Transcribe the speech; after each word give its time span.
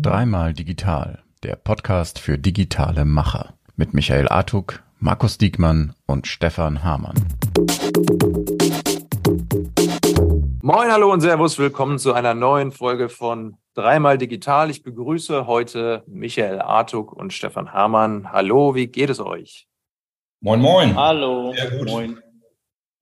Dreimal 0.00 0.54
Digital, 0.54 1.22
der 1.42 1.56
Podcast 1.56 2.18
für 2.18 2.38
digitale 2.38 3.04
Macher 3.04 3.52
mit 3.76 3.92
Michael 3.92 4.28
Artuk, 4.28 4.82
Markus 4.98 5.36
Diekmann 5.36 5.92
und 6.06 6.26
Stefan 6.26 6.82
Hamann. 6.82 7.16
Moin, 10.62 10.90
hallo 10.90 11.12
und 11.12 11.20
Servus, 11.20 11.58
willkommen 11.58 11.98
zu 11.98 12.14
einer 12.14 12.32
neuen 12.32 12.72
Folge 12.72 13.10
von 13.10 13.58
Dreimal 13.74 14.16
Digital. 14.16 14.70
Ich 14.70 14.82
begrüße 14.82 15.46
heute 15.46 16.02
Michael 16.06 16.62
Artuk 16.62 17.12
und 17.12 17.34
Stefan 17.34 17.74
Hamann. 17.74 18.32
Hallo, 18.32 18.74
wie 18.74 18.86
geht 18.86 19.10
es 19.10 19.20
euch? 19.20 19.68
Moin, 20.40 20.62
moin. 20.62 20.96
Hallo. 20.96 21.52
Sehr 21.52 21.72
gut. 21.72 21.90
Moin. 21.90 22.22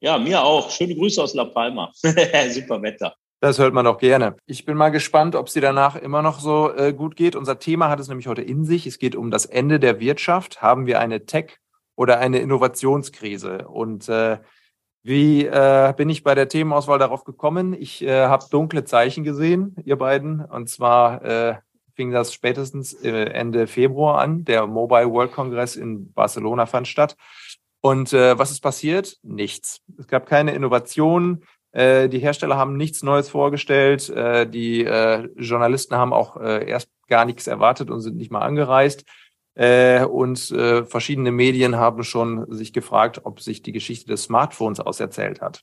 Ja, 0.00 0.18
mir 0.18 0.42
auch. 0.42 0.68
Schöne 0.72 0.96
Grüße 0.96 1.22
aus 1.22 1.34
La 1.34 1.44
Palma. 1.44 1.92
Super 1.94 2.82
Wetter. 2.82 3.14
Das 3.44 3.58
hört 3.58 3.74
man 3.74 3.84
doch 3.84 3.98
gerne. 3.98 4.36
Ich 4.46 4.64
bin 4.64 4.74
mal 4.74 4.88
gespannt, 4.88 5.36
ob 5.36 5.50
sie 5.50 5.60
danach 5.60 5.96
immer 5.96 6.22
noch 6.22 6.40
so 6.40 6.74
äh, 6.74 6.94
gut 6.94 7.14
geht. 7.14 7.36
Unser 7.36 7.58
Thema 7.58 7.90
hat 7.90 8.00
es 8.00 8.08
nämlich 8.08 8.26
heute 8.26 8.40
in 8.40 8.64
sich. 8.64 8.86
Es 8.86 8.98
geht 8.98 9.14
um 9.14 9.30
das 9.30 9.44
Ende 9.44 9.78
der 9.78 10.00
Wirtschaft. 10.00 10.62
Haben 10.62 10.86
wir 10.86 10.98
eine 10.98 11.26
Tech- 11.26 11.58
oder 11.94 12.20
eine 12.20 12.38
Innovationskrise? 12.38 13.68
Und 13.68 14.08
äh, 14.08 14.38
wie 15.02 15.44
äh, 15.44 15.92
bin 15.94 16.08
ich 16.08 16.24
bei 16.24 16.34
der 16.34 16.48
Themenauswahl 16.48 16.98
darauf 16.98 17.24
gekommen? 17.24 17.74
Ich 17.74 18.02
äh, 18.02 18.28
habe 18.28 18.46
dunkle 18.50 18.84
Zeichen 18.84 19.24
gesehen, 19.24 19.76
ihr 19.84 19.96
beiden. 19.96 20.42
Und 20.42 20.70
zwar 20.70 21.22
äh, 21.22 21.56
fing 21.96 22.12
das 22.12 22.32
spätestens 22.32 22.94
äh, 22.94 23.24
Ende 23.24 23.66
Februar 23.66 24.22
an. 24.22 24.46
Der 24.46 24.66
Mobile 24.66 25.10
World 25.10 25.32
Congress 25.32 25.76
in 25.76 26.14
Barcelona 26.14 26.64
fand 26.64 26.88
statt. 26.88 27.14
Und 27.82 28.14
äh, 28.14 28.38
was 28.38 28.50
ist 28.50 28.60
passiert? 28.60 29.18
Nichts. 29.22 29.82
Es 29.98 30.08
gab 30.08 30.24
keine 30.24 30.54
Innovationen. 30.54 31.44
Äh, 31.74 32.08
die 32.08 32.20
Hersteller 32.20 32.56
haben 32.56 32.76
nichts 32.76 33.02
Neues 33.02 33.28
vorgestellt. 33.28 34.08
Äh, 34.08 34.48
die 34.48 34.84
äh, 34.84 35.28
Journalisten 35.36 35.96
haben 35.96 36.12
auch 36.12 36.36
äh, 36.36 36.68
erst 36.68 36.88
gar 37.08 37.24
nichts 37.24 37.46
erwartet 37.46 37.90
und 37.90 38.00
sind 38.00 38.16
nicht 38.16 38.30
mal 38.30 38.42
angereist. 38.42 39.04
Äh, 39.56 40.04
und 40.04 40.50
äh, 40.52 40.84
verschiedene 40.84 41.32
Medien 41.32 41.76
haben 41.76 42.04
schon 42.04 42.50
sich 42.52 42.72
gefragt, 42.72 43.20
ob 43.24 43.40
sich 43.40 43.62
die 43.62 43.72
Geschichte 43.72 44.06
des 44.06 44.24
Smartphones 44.24 44.80
auserzählt 44.80 45.40
hat. 45.40 45.62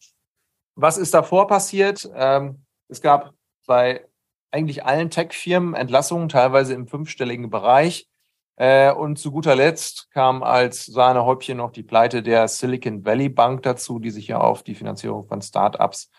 Was 0.75 0.97
ist 0.97 1.13
davor 1.13 1.47
passiert? 1.47 2.09
Ähm, 2.13 2.65
es 2.89 3.01
gab 3.01 3.33
bei 3.65 4.05
eigentlich 4.51 4.85
allen 4.85 5.09
Tech-Firmen 5.09 5.75
Entlassungen, 5.75 6.27
teilweise 6.27 6.73
im 6.73 6.87
fünfstelligen 6.87 7.49
Bereich. 7.49 8.07
Äh, 8.55 8.91
und 8.91 9.17
zu 9.17 9.31
guter 9.31 9.55
Letzt 9.55 10.09
kam 10.11 10.43
als 10.43 10.85
Sahnehäubchen 10.85 11.57
noch 11.57 11.71
die 11.71 11.83
Pleite 11.83 12.21
der 12.21 12.47
Silicon 12.47 13.05
Valley 13.05 13.29
Bank 13.29 13.63
dazu, 13.63 13.99
die 13.99 14.11
sich 14.11 14.27
ja 14.27 14.39
auf 14.39 14.63
die 14.63 14.75
Finanzierung 14.75 15.27
von 15.27 15.41
Startups 15.41 16.11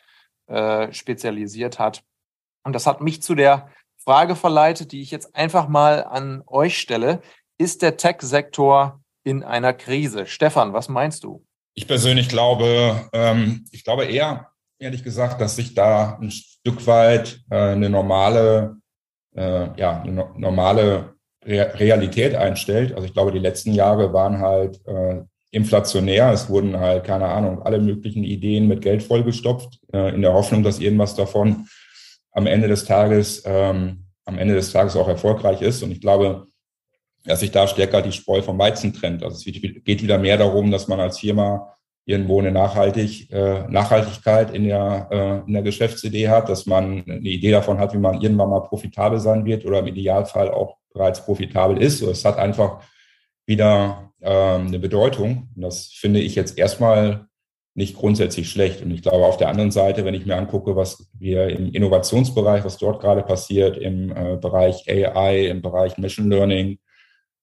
äh, 0.47 0.92
spezialisiert 0.92 1.78
hat. 1.78 2.02
Und 2.64 2.74
das 2.74 2.86
hat 2.86 3.00
mich 3.00 3.22
zu 3.22 3.34
der 3.34 3.69
Frage 3.97 4.34
verleitet, 4.34 4.92
die 4.92 5.02
ich 5.02 5.11
jetzt 5.11 5.36
einfach 5.36 5.69
mal 5.69 6.05
an 6.05 6.42
euch 6.47 6.78
stelle 6.78 7.20
ist 7.62 7.83
der 7.83 7.97
Tech-Sektor 7.97 9.00
in 9.24 9.44
einer 9.44 9.72
Krise? 9.72 10.27
Stefan, 10.27 10.72
was 10.72 10.89
meinst 10.89 11.22
du? 11.22 11.44
Ich 11.74 11.86
persönlich 11.86 12.28
glaube, 12.28 13.08
ähm, 13.12 13.64
ich 13.70 13.84
glaube 13.84 14.05
eher, 14.05 14.50
ehrlich 14.80 15.05
gesagt, 15.05 15.41
dass 15.41 15.56
sich 15.56 15.74
da 15.74 16.19
ein 16.20 16.30
Stück 16.30 16.86
weit 16.86 17.41
äh, 17.50 17.56
eine 17.56 17.89
normale, 17.89 18.77
äh, 19.36 19.69
ja, 19.80 20.02
eine 20.02 20.33
normale 20.36 21.14
Re 21.44 21.72
Realität 21.78 22.34
einstellt. 22.34 22.92
Also 22.92 23.06
ich 23.06 23.12
glaube, 23.12 23.32
die 23.32 23.38
letzten 23.38 23.72
Jahre 23.72 24.12
waren 24.12 24.38
halt 24.38 24.80
äh, 24.86 25.22
inflationär. 25.50 26.32
Es 26.32 26.48
wurden 26.48 26.78
halt, 26.78 27.04
keine 27.04 27.26
Ahnung, 27.26 27.62
alle 27.62 27.78
möglichen 27.78 28.24
Ideen 28.24 28.68
mit 28.68 28.82
Geld 28.82 29.02
vollgestopft, 29.02 29.80
äh, 29.92 30.14
in 30.14 30.22
der 30.22 30.32
Hoffnung, 30.32 30.62
dass 30.62 30.80
irgendwas 30.80 31.14
davon 31.14 31.66
am 32.32 32.46
Ende 32.46 32.68
des 32.68 32.84
Tages, 32.84 33.42
ähm, 33.44 34.06
am 34.24 34.38
Ende 34.38 34.54
des 34.54 34.72
Tages 34.72 34.96
auch 34.96 35.08
erfolgreich 35.08 35.60
ist. 35.60 35.82
Und 35.82 35.90
ich 35.90 36.00
glaube, 36.00 36.46
dass 37.24 37.40
sich 37.40 37.50
da 37.50 37.68
stärker 37.68 38.02
die 38.02 38.12
Spreu 38.12 38.42
vom 38.42 38.58
Weizen 38.58 38.92
trennt. 38.92 39.22
Also 39.22 39.36
es 39.36 39.44
geht 39.44 40.02
wieder 40.02 40.18
mehr 40.18 40.38
darum, 40.38 40.70
dass 40.70 40.88
man 40.88 41.00
als 41.00 41.18
Firma 41.18 41.77
irgendwo 42.05 42.40
eine 42.40 42.51
Nachhaltig, 42.51 43.30
äh, 43.33 43.67
Nachhaltigkeit 43.68 44.52
in 44.55 44.64
der, 44.64 45.08
äh, 45.11 45.46
in 45.46 45.52
der 45.52 45.63
Geschäftsidee 45.63 46.29
hat, 46.29 46.48
dass 46.48 46.67
man 46.67 47.05
eine 47.07 47.29
Idee 47.29 47.52
davon 47.52 47.79
hat, 47.79 47.95
wie 47.95 47.98
man 47.98 48.20
irgendwann 48.20 48.51
mal 48.51 48.61
profitabel 48.61 49.20
sein 49.20 49.45
wird 49.45 49.64
oder 49.64 49.79
im 49.79 49.86
Idealfall 49.86 50.51
auch 50.51 50.79
bereits 50.92 51.24
profitabel 51.24 51.80
ist. 51.80 52.02
Es 52.02 52.24
hat 52.24 52.39
einfach 52.39 52.83
wieder 53.46 54.12
ähm, 54.20 54.68
eine 54.68 54.79
Bedeutung. 54.79 55.48
Und 55.55 55.62
das 55.62 55.86
finde 55.86 56.20
ich 56.20 56.35
jetzt 56.35 56.58
erstmal 56.58 57.27
nicht 57.74 57.96
grundsätzlich 57.96 58.51
schlecht. 58.51 58.83
Und 58.83 58.91
ich 58.91 59.02
glaube, 59.02 59.24
auf 59.24 59.36
der 59.36 59.48
anderen 59.48 59.70
Seite, 59.70 60.05
wenn 60.05 60.14
ich 60.14 60.27
mir 60.27 60.36
angucke, 60.36 60.77
was 60.77 61.08
wir 61.18 61.48
im 61.48 61.73
Innovationsbereich, 61.73 62.64
was 62.64 62.79
dort 62.79 63.01
gerade 63.01 63.23
passiert, 63.23 63.77
im 63.79 64.11
äh, 64.11 64.36
Bereich 64.36 64.85
AI, 64.89 65.46
im 65.46 65.62
Bereich 65.62 65.96
Machine 65.98 66.29
Learning, 66.35 66.79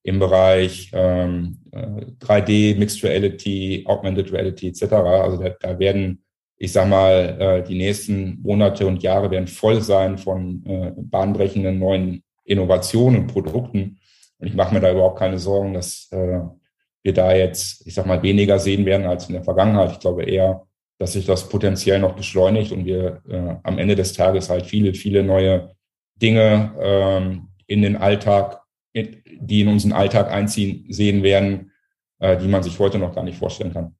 im 0.03 0.19
Bereich 0.19 0.91
ähm, 0.93 1.57
3D, 1.71 2.75
äh, 2.75 2.75
Mixed 2.75 3.03
Reality, 3.03 3.83
Augmented 3.85 4.31
Reality 4.31 4.69
etc. 4.69 4.93
Also 4.93 5.37
da, 5.37 5.49
da 5.59 5.79
werden, 5.79 6.23
ich 6.57 6.71
sag 6.71 6.87
mal, 6.87 7.37
äh, 7.39 7.63
die 7.63 7.77
nächsten 7.77 8.39
Monate 8.41 8.87
und 8.87 9.03
Jahre 9.03 9.29
werden 9.31 9.47
voll 9.47 9.81
sein 9.81 10.17
von 10.17 10.65
äh, 10.65 10.91
bahnbrechenden 10.95 11.79
neuen 11.79 12.23
Innovationen 12.45 13.21
und 13.21 13.27
Produkten. 13.27 13.99
Und 14.39 14.47
ich 14.47 14.55
mache 14.55 14.73
mir 14.73 14.79
da 14.79 14.91
überhaupt 14.91 15.19
keine 15.19 15.37
Sorgen, 15.37 15.73
dass 15.73 16.07
äh, 16.11 16.39
wir 17.03 17.13
da 17.13 17.33
jetzt, 17.33 17.85
ich 17.85 17.93
sag 17.93 18.05
mal, 18.05 18.23
weniger 18.23 18.59
sehen 18.59 18.85
werden 18.85 19.05
als 19.05 19.27
in 19.27 19.33
der 19.33 19.43
Vergangenheit. 19.43 19.91
Ich 19.91 19.99
glaube 19.99 20.23
eher, 20.23 20.65
dass 20.97 21.13
sich 21.13 21.25
das 21.25 21.47
potenziell 21.47 21.99
noch 21.99 22.15
beschleunigt 22.15 22.71
und 22.71 22.85
wir 22.85 23.21
äh, 23.29 23.55
am 23.63 23.77
Ende 23.77 23.95
des 23.95 24.13
Tages 24.13 24.49
halt 24.49 24.65
viele, 24.65 24.93
viele 24.93 25.23
neue 25.23 25.71
Dinge 26.21 26.73
ähm, 26.81 27.47
in 27.67 27.81
den 27.81 27.95
Alltag 27.95 28.58
die 28.93 29.61
in 29.61 29.67
unseren 29.67 29.93
Alltag 29.93 30.31
einziehen 30.31 30.85
sehen 30.89 31.23
werden, 31.23 31.71
äh, 32.19 32.37
die 32.37 32.47
man 32.47 32.63
sich 32.63 32.79
heute 32.79 32.97
noch 32.97 33.13
gar 33.13 33.23
nicht 33.23 33.37
vorstellen 33.37 33.73
kann. 33.73 33.95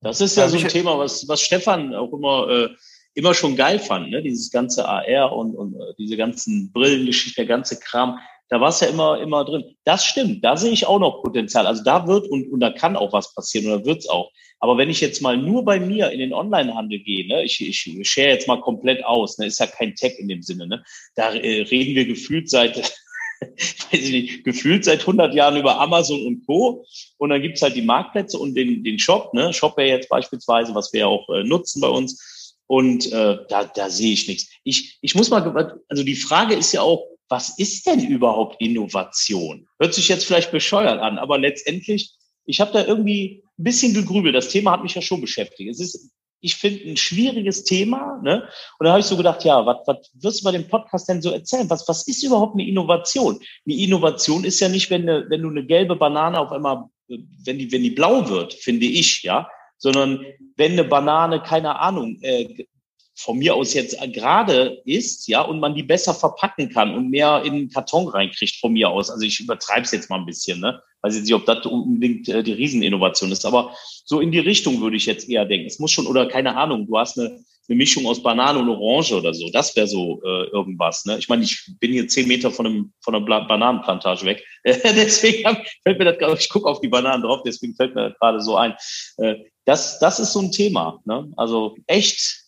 Das 0.00 0.20
ist 0.20 0.36
ja 0.36 0.48
so 0.48 0.58
ein 0.58 0.68
Thema, 0.68 0.98
was, 0.98 1.26
was 1.28 1.40
Stefan 1.40 1.94
auch 1.94 2.12
immer, 2.12 2.48
äh, 2.48 2.68
immer 3.14 3.34
schon 3.34 3.56
geil 3.56 3.78
fand, 3.78 4.10
ne? 4.10 4.22
dieses 4.22 4.50
ganze 4.50 4.86
AR 4.86 5.32
und, 5.32 5.56
und 5.56 5.74
äh, 5.74 5.94
diese 5.98 6.16
ganzen 6.16 6.70
Brillengeschichten, 6.72 7.44
der 7.44 7.56
ganze 7.56 7.78
Kram. 7.78 8.18
Da 8.48 8.60
war 8.60 8.68
es 8.68 8.78
ja 8.78 8.86
immer, 8.86 9.20
immer 9.20 9.44
drin. 9.44 9.64
Das 9.84 10.04
stimmt, 10.04 10.44
da 10.44 10.56
sehe 10.56 10.70
ich 10.70 10.86
auch 10.86 11.00
noch 11.00 11.22
Potenzial. 11.24 11.66
Also 11.66 11.82
da 11.82 12.06
wird 12.06 12.28
und, 12.28 12.48
und 12.52 12.60
da 12.60 12.70
kann 12.70 12.94
auch 12.94 13.12
was 13.12 13.34
passieren 13.34 13.66
oder 13.66 13.84
wird 13.84 13.98
es 13.98 14.08
auch. 14.08 14.30
Aber 14.60 14.78
wenn 14.78 14.90
ich 14.90 15.00
jetzt 15.00 15.20
mal 15.20 15.36
nur 15.36 15.64
bei 15.64 15.80
mir 15.80 16.10
in 16.10 16.20
den 16.20 16.32
Onlinehandel 16.32 17.00
gehe, 17.00 17.26
ne, 17.26 17.42
ich, 17.42 17.60
ich 17.60 18.08
share 18.08 18.28
jetzt 18.28 18.46
mal 18.46 18.60
komplett 18.60 19.04
aus, 19.04 19.38
ne, 19.38 19.46
ist 19.46 19.58
ja 19.58 19.66
kein 19.66 19.94
Tech 19.94 20.18
in 20.18 20.28
dem 20.28 20.42
Sinne, 20.42 20.68
ne, 20.68 20.84
da 21.16 21.34
äh, 21.34 21.62
reden 21.62 21.94
wir 21.94 22.06
gefühlt 22.06 22.48
seit 22.48 22.94
weiß 23.40 24.00
ich 24.00 24.10
nicht, 24.10 24.44
gefühlt 24.44 24.84
seit 24.84 25.00
100 25.00 25.34
Jahren 25.34 25.56
über 25.56 25.80
Amazon 25.80 26.24
und 26.26 26.46
Co. 26.46 26.84
Und 27.18 27.30
dann 27.30 27.42
gibt's 27.42 27.62
halt 27.62 27.76
die 27.76 27.82
Marktplätze 27.82 28.38
und 28.38 28.54
den, 28.54 28.84
den 28.84 28.98
Shop, 28.98 29.32
ne? 29.34 29.52
Shopware 29.52 29.88
jetzt 29.88 30.08
beispielsweise, 30.08 30.74
was 30.74 30.92
wir 30.92 31.00
ja 31.00 31.06
auch 31.06 31.28
äh, 31.30 31.44
nutzen 31.44 31.80
bei 31.80 31.88
uns. 31.88 32.56
Und 32.66 33.12
äh, 33.12 33.38
da, 33.48 33.64
da 33.64 33.90
sehe 33.90 34.12
ich 34.12 34.26
nichts. 34.28 34.50
Ich, 34.64 34.98
ich 35.00 35.14
muss 35.14 35.30
mal, 35.30 35.78
also 35.88 36.02
die 36.02 36.16
Frage 36.16 36.54
ist 36.54 36.72
ja 36.72 36.82
auch, 36.82 37.06
was 37.28 37.58
ist 37.58 37.86
denn 37.86 38.06
überhaupt 38.06 38.60
Innovation? 38.60 39.66
Hört 39.78 39.94
sich 39.94 40.08
jetzt 40.08 40.24
vielleicht 40.24 40.52
bescheuert 40.52 41.00
an, 41.00 41.18
aber 41.18 41.38
letztendlich, 41.38 42.14
ich 42.44 42.60
habe 42.60 42.72
da 42.72 42.84
irgendwie 42.84 43.42
ein 43.58 43.64
bisschen 43.64 43.94
gegrübelt. 43.94 44.34
Das 44.34 44.48
Thema 44.48 44.72
hat 44.72 44.82
mich 44.82 44.94
ja 44.94 45.02
schon 45.02 45.20
beschäftigt. 45.20 45.70
Es 45.70 45.80
ist 45.80 46.10
ich 46.40 46.56
finde, 46.56 46.90
ein 46.90 46.96
schwieriges 46.96 47.64
Thema. 47.64 48.20
Ne? 48.22 48.48
Und 48.78 48.84
da 48.84 48.90
habe 48.90 49.00
ich 49.00 49.06
so 49.06 49.16
gedacht, 49.16 49.44
ja, 49.44 49.64
was, 49.64 49.78
was 49.86 50.10
wirst 50.14 50.40
du 50.40 50.44
bei 50.44 50.52
dem 50.52 50.68
Podcast 50.68 51.08
denn 51.08 51.22
so 51.22 51.30
erzählen? 51.30 51.68
Was, 51.70 51.88
was 51.88 52.06
ist 52.06 52.22
überhaupt 52.22 52.54
eine 52.54 52.66
Innovation? 52.66 53.38
Eine 53.66 53.76
Innovation 53.76 54.44
ist 54.44 54.60
ja 54.60 54.68
nicht, 54.68 54.90
wenn, 54.90 55.02
eine, 55.02 55.28
wenn 55.28 55.42
du 55.42 55.50
eine 55.50 55.64
gelbe 55.64 55.96
Banane 55.96 56.38
auf 56.38 56.52
einmal, 56.52 56.84
wenn 57.08 57.58
die, 57.58 57.70
wenn 57.72 57.82
die 57.82 57.90
blau 57.90 58.28
wird, 58.28 58.54
finde 58.54 58.86
ich, 58.86 59.22
ja, 59.22 59.48
sondern 59.78 60.24
wenn 60.56 60.72
eine 60.72 60.84
Banane, 60.84 61.42
keine 61.42 61.78
Ahnung, 61.80 62.18
äh, 62.22 62.66
von 63.16 63.38
mir 63.38 63.54
aus 63.54 63.72
jetzt 63.72 63.98
gerade 64.12 64.82
ist, 64.84 65.26
ja, 65.26 65.40
und 65.40 65.58
man 65.58 65.74
die 65.74 65.82
besser 65.82 66.14
verpacken 66.14 66.68
kann 66.68 66.94
und 66.94 67.08
mehr 67.08 67.42
in 67.44 67.54
den 67.54 67.70
Karton 67.70 68.08
reinkriegt 68.08 68.56
von 68.56 68.74
mir 68.74 68.90
aus. 68.90 69.10
Also 69.10 69.24
ich 69.24 69.40
übertreibe 69.40 69.82
es 69.82 69.90
jetzt 69.92 70.10
mal 70.10 70.18
ein 70.18 70.26
bisschen, 70.26 70.60
ne? 70.60 70.80
Weiß 71.00 71.14
jetzt 71.14 71.24
nicht, 71.24 71.34
ob 71.34 71.46
das 71.46 71.64
unbedingt 71.64 72.28
äh, 72.28 72.42
die 72.42 72.52
Rieseninnovation 72.52 73.32
ist, 73.32 73.46
aber 73.46 73.74
so 74.04 74.20
in 74.20 74.32
die 74.32 74.38
Richtung 74.38 74.80
würde 74.82 74.96
ich 74.96 75.06
jetzt 75.06 75.28
eher 75.28 75.46
denken. 75.46 75.66
Es 75.66 75.78
muss 75.78 75.92
schon, 75.92 76.06
oder 76.06 76.26
keine 76.26 76.56
Ahnung, 76.56 76.86
du 76.86 76.98
hast 76.98 77.18
eine, 77.18 77.42
eine 77.68 77.76
Mischung 77.76 78.06
aus 78.06 78.22
Banane 78.22 78.58
und 78.58 78.68
Orange 78.68 79.14
oder 79.14 79.32
so. 79.32 79.48
Das 79.50 79.74
wäre 79.76 79.86
so 79.86 80.20
äh, 80.22 80.44
irgendwas. 80.50 81.06
Ne? 81.06 81.16
Ich 81.18 81.28
meine, 81.28 81.44
ich 81.44 81.70
bin 81.80 81.92
hier 81.92 82.06
zehn 82.08 82.28
Meter 82.28 82.50
von, 82.50 82.66
einem, 82.66 82.92
von 83.02 83.14
einer 83.14 83.24
Bananenplantage 83.24 84.26
weg. 84.26 84.44
deswegen 84.64 85.56
fällt 85.84 85.98
mir 85.98 86.12
das, 86.12 86.40
ich 86.40 86.48
gucke 86.50 86.68
auf 86.68 86.80
die 86.80 86.88
Bananen 86.88 87.22
drauf, 87.22 87.40
deswegen 87.46 87.74
fällt 87.74 87.94
mir 87.94 88.10
das 88.10 88.18
gerade 88.18 88.40
so 88.40 88.56
ein. 88.56 88.74
Äh, 89.16 89.36
das, 89.64 89.98
das 89.98 90.20
ist 90.20 90.32
so 90.32 90.40
ein 90.40 90.52
Thema. 90.52 91.00
Ne? 91.06 91.32
Also 91.36 91.76
echt 91.86 92.45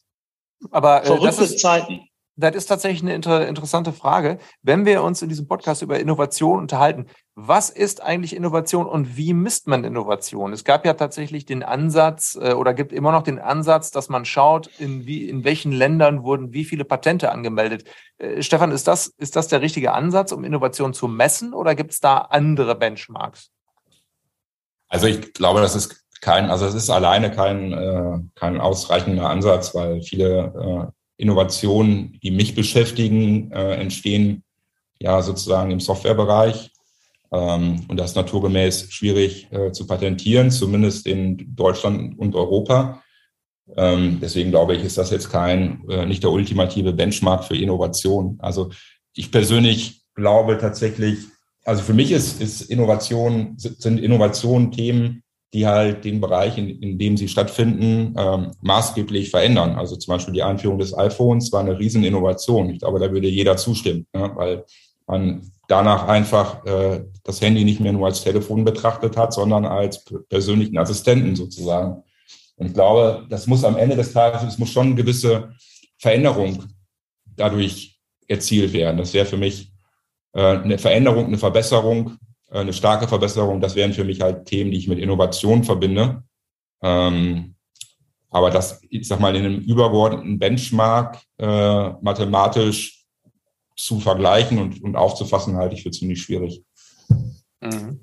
aber 0.70 1.04
äh, 1.04 1.20
das 1.20 1.38
ist, 1.38 1.60
Zeiten. 1.60 2.00
das 2.36 2.54
ist 2.54 2.66
tatsächlich 2.66 3.02
eine 3.02 3.14
inter 3.14 3.46
interessante 3.46 3.92
Frage. 3.92 4.38
Wenn 4.62 4.84
wir 4.84 5.02
uns 5.02 5.22
in 5.22 5.28
diesem 5.28 5.46
Podcast 5.46 5.82
über 5.82 5.98
Innovation 5.98 6.58
unterhalten, 6.58 7.06
was 7.34 7.70
ist 7.70 8.02
eigentlich 8.02 8.34
Innovation 8.34 8.86
und 8.86 9.16
wie 9.16 9.32
misst 9.32 9.66
man 9.68 9.84
Innovation? 9.84 10.52
Es 10.52 10.64
gab 10.64 10.84
ja 10.84 10.94
tatsächlich 10.94 11.46
den 11.46 11.62
Ansatz 11.62 12.38
äh, 12.40 12.52
oder 12.52 12.74
gibt 12.74 12.92
immer 12.92 13.12
noch 13.12 13.22
den 13.22 13.38
Ansatz, 13.38 13.90
dass 13.90 14.08
man 14.08 14.24
schaut, 14.24 14.68
in, 14.78 15.06
wie, 15.06 15.28
in 15.28 15.44
welchen 15.44 15.72
Ländern 15.72 16.22
wurden 16.24 16.52
wie 16.52 16.64
viele 16.64 16.84
Patente 16.84 17.30
angemeldet. 17.30 17.84
Äh, 18.18 18.42
Stefan, 18.42 18.72
ist 18.72 18.88
das, 18.88 19.08
ist 19.18 19.36
das 19.36 19.48
der 19.48 19.60
richtige 19.60 19.92
Ansatz, 19.92 20.32
um 20.32 20.44
Innovation 20.44 20.94
zu 20.94 21.08
messen 21.08 21.54
oder 21.54 21.74
gibt 21.74 21.92
es 21.92 22.00
da 22.00 22.18
andere 22.18 22.74
Benchmarks? 22.74 23.50
Also 24.88 25.06
ich 25.06 25.32
glaube, 25.34 25.60
das 25.60 25.76
ist 25.76 26.07
kein, 26.20 26.50
also 26.50 26.66
es 26.66 26.74
ist 26.74 26.90
alleine 26.90 27.30
kein, 27.30 27.72
äh, 27.72 28.18
kein 28.34 28.60
ausreichender 28.60 29.28
Ansatz, 29.30 29.74
weil 29.74 30.02
viele 30.02 30.90
äh, 30.90 30.92
Innovationen, 31.22 32.18
die 32.22 32.30
mich 32.30 32.54
beschäftigen, 32.54 33.50
äh, 33.52 33.74
entstehen 33.74 34.44
ja 35.00 35.20
sozusagen 35.22 35.70
im 35.70 35.80
Softwarebereich. 35.80 36.70
Ähm, 37.32 37.84
und 37.88 37.98
das 37.98 38.10
ist 38.10 38.16
naturgemäß 38.16 38.90
schwierig 38.90 39.48
äh, 39.52 39.72
zu 39.72 39.86
patentieren, 39.86 40.50
zumindest 40.50 41.06
in 41.06 41.54
Deutschland 41.54 42.18
und 42.18 42.34
Europa. 42.34 43.02
Ähm, 43.76 44.18
deswegen 44.22 44.50
glaube 44.50 44.76
ich, 44.76 44.84
ist 44.84 44.96
das 44.96 45.10
jetzt 45.10 45.30
kein, 45.30 45.84
äh, 45.90 46.06
nicht 46.06 46.22
der 46.22 46.30
ultimative 46.30 46.92
Benchmark 46.92 47.44
für 47.44 47.56
Innovation. 47.56 48.38
Also 48.40 48.70
ich 49.14 49.30
persönlich 49.30 50.02
glaube 50.14 50.58
tatsächlich, 50.58 51.18
also 51.64 51.82
für 51.82 51.92
mich 51.92 52.12
ist, 52.12 52.40
ist 52.40 52.62
Innovation, 52.62 53.54
sind 53.56 54.00
Innovationen 54.00 54.72
Themen, 54.72 55.22
die 55.54 55.66
halt 55.66 56.04
den 56.04 56.20
Bereich, 56.20 56.58
in, 56.58 56.68
in 56.68 56.98
dem 56.98 57.16
sie 57.16 57.28
stattfinden, 57.28 58.14
ähm, 58.18 58.50
maßgeblich 58.60 59.30
verändern. 59.30 59.76
Also 59.76 59.96
zum 59.96 60.12
Beispiel 60.12 60.34
die 60.34 60.42
Einführung 60.42 60.78
des 60.78 60.96
iPhones 60.96 61.50
war 61.52 61.60
eine 61.60 61.78
Rieseninnovation. 61.78 62.70
Ich 62.70 62.80
glaube, 62.80 62.98
da 62.98 63.10
würde 63.10 63.28
jeder 63.28 63.56
zustimmen, 63.56 64.06
ne? 64.12 64.30
weil 64.34 64.64
man 65.06 65.50
danach 65.68 66.06
einfach 66.06 66.64
äh, 66.66 67.04
das 67.24 67.40
Handy 67.40 67.64
nicht 67.64 67.80
mehr 67.80 67.92
nur 67.92 68.06
als 68.06 68.22
Telefon 68.22 68.64
betrachtet 68.64 69.16
hat, 69.16 69.32
sondern 69.32 69.64
als 69.64 70.04
persönlichen 70.28 70.76
Assistenten 70.76 71.34
sozusagen. 71.34 72.02
Und 72.56 72.66
ich 72.66 72.74
glaube, 72.74 73.26
das 73.30 73.46
muss 73.46 73.64
am 73.64 73.76
Ende 73.76 73.96
des 73.96 74.12
Tages, 74.12 74.42
es 74.42 74.58
muss 74.58 74.70
schon 74.70 74.88
eine 74.88 74.96
gewisse 74.96 75.50
Veränderung 75.98 76.64
dadurch 77.36 77.98
erzielt 78.26 78.72
werden. 78.72 78.98
Das 78.98 79.14
wäre 79.14 79.26
für 79.26 79.36
mich 79.36 79.72
äh, 80.34 80.58
eine 80.58 80.78
Veränderung, 80.78 81.26
eine 81.26 81.38
Verbesserung 81.38 82.18
eine 82.50 82.72
starke 82.72 83.08
Verbesserung. 83.08 83.60
Das 83.60 83.74
wären 83.74 83.92
für 83.92 84.04
mich 84.04 84.20
halt 84.20 84.46
Themen, 84.46 84.70
die 84.70 84.78
ich 84.78 84.88
mit 84.88 84.98
Innovation 84.98 85.64
verbinde. 85.64 86.22
Ähm, 86.82 87.54
aber 88.30 88.50
das, 88.50 88.80
ich 88.90 89.08
sag 89.08 89.20
mal, 89.20 89.34
in 89.34 89.44
einem 89.44 89.60
übergeordneten 89.60 90.38
Benchmark 90.38 91.22
äh, 91.38 91.90
mathematisch 92.00 93.04
zu 93.76 94.00
vergleichen 94.00 94.58
und, 94.58 94.82
und 94.82 94.96
aufzufassen, 94.96 95.56
halte 95.56 95.74
ich 95.74 95.82
für 95.82 95.90
ziemlich 95.90 96.20
schwierig. 96.20 96.62
Mhm. 97.60 98.00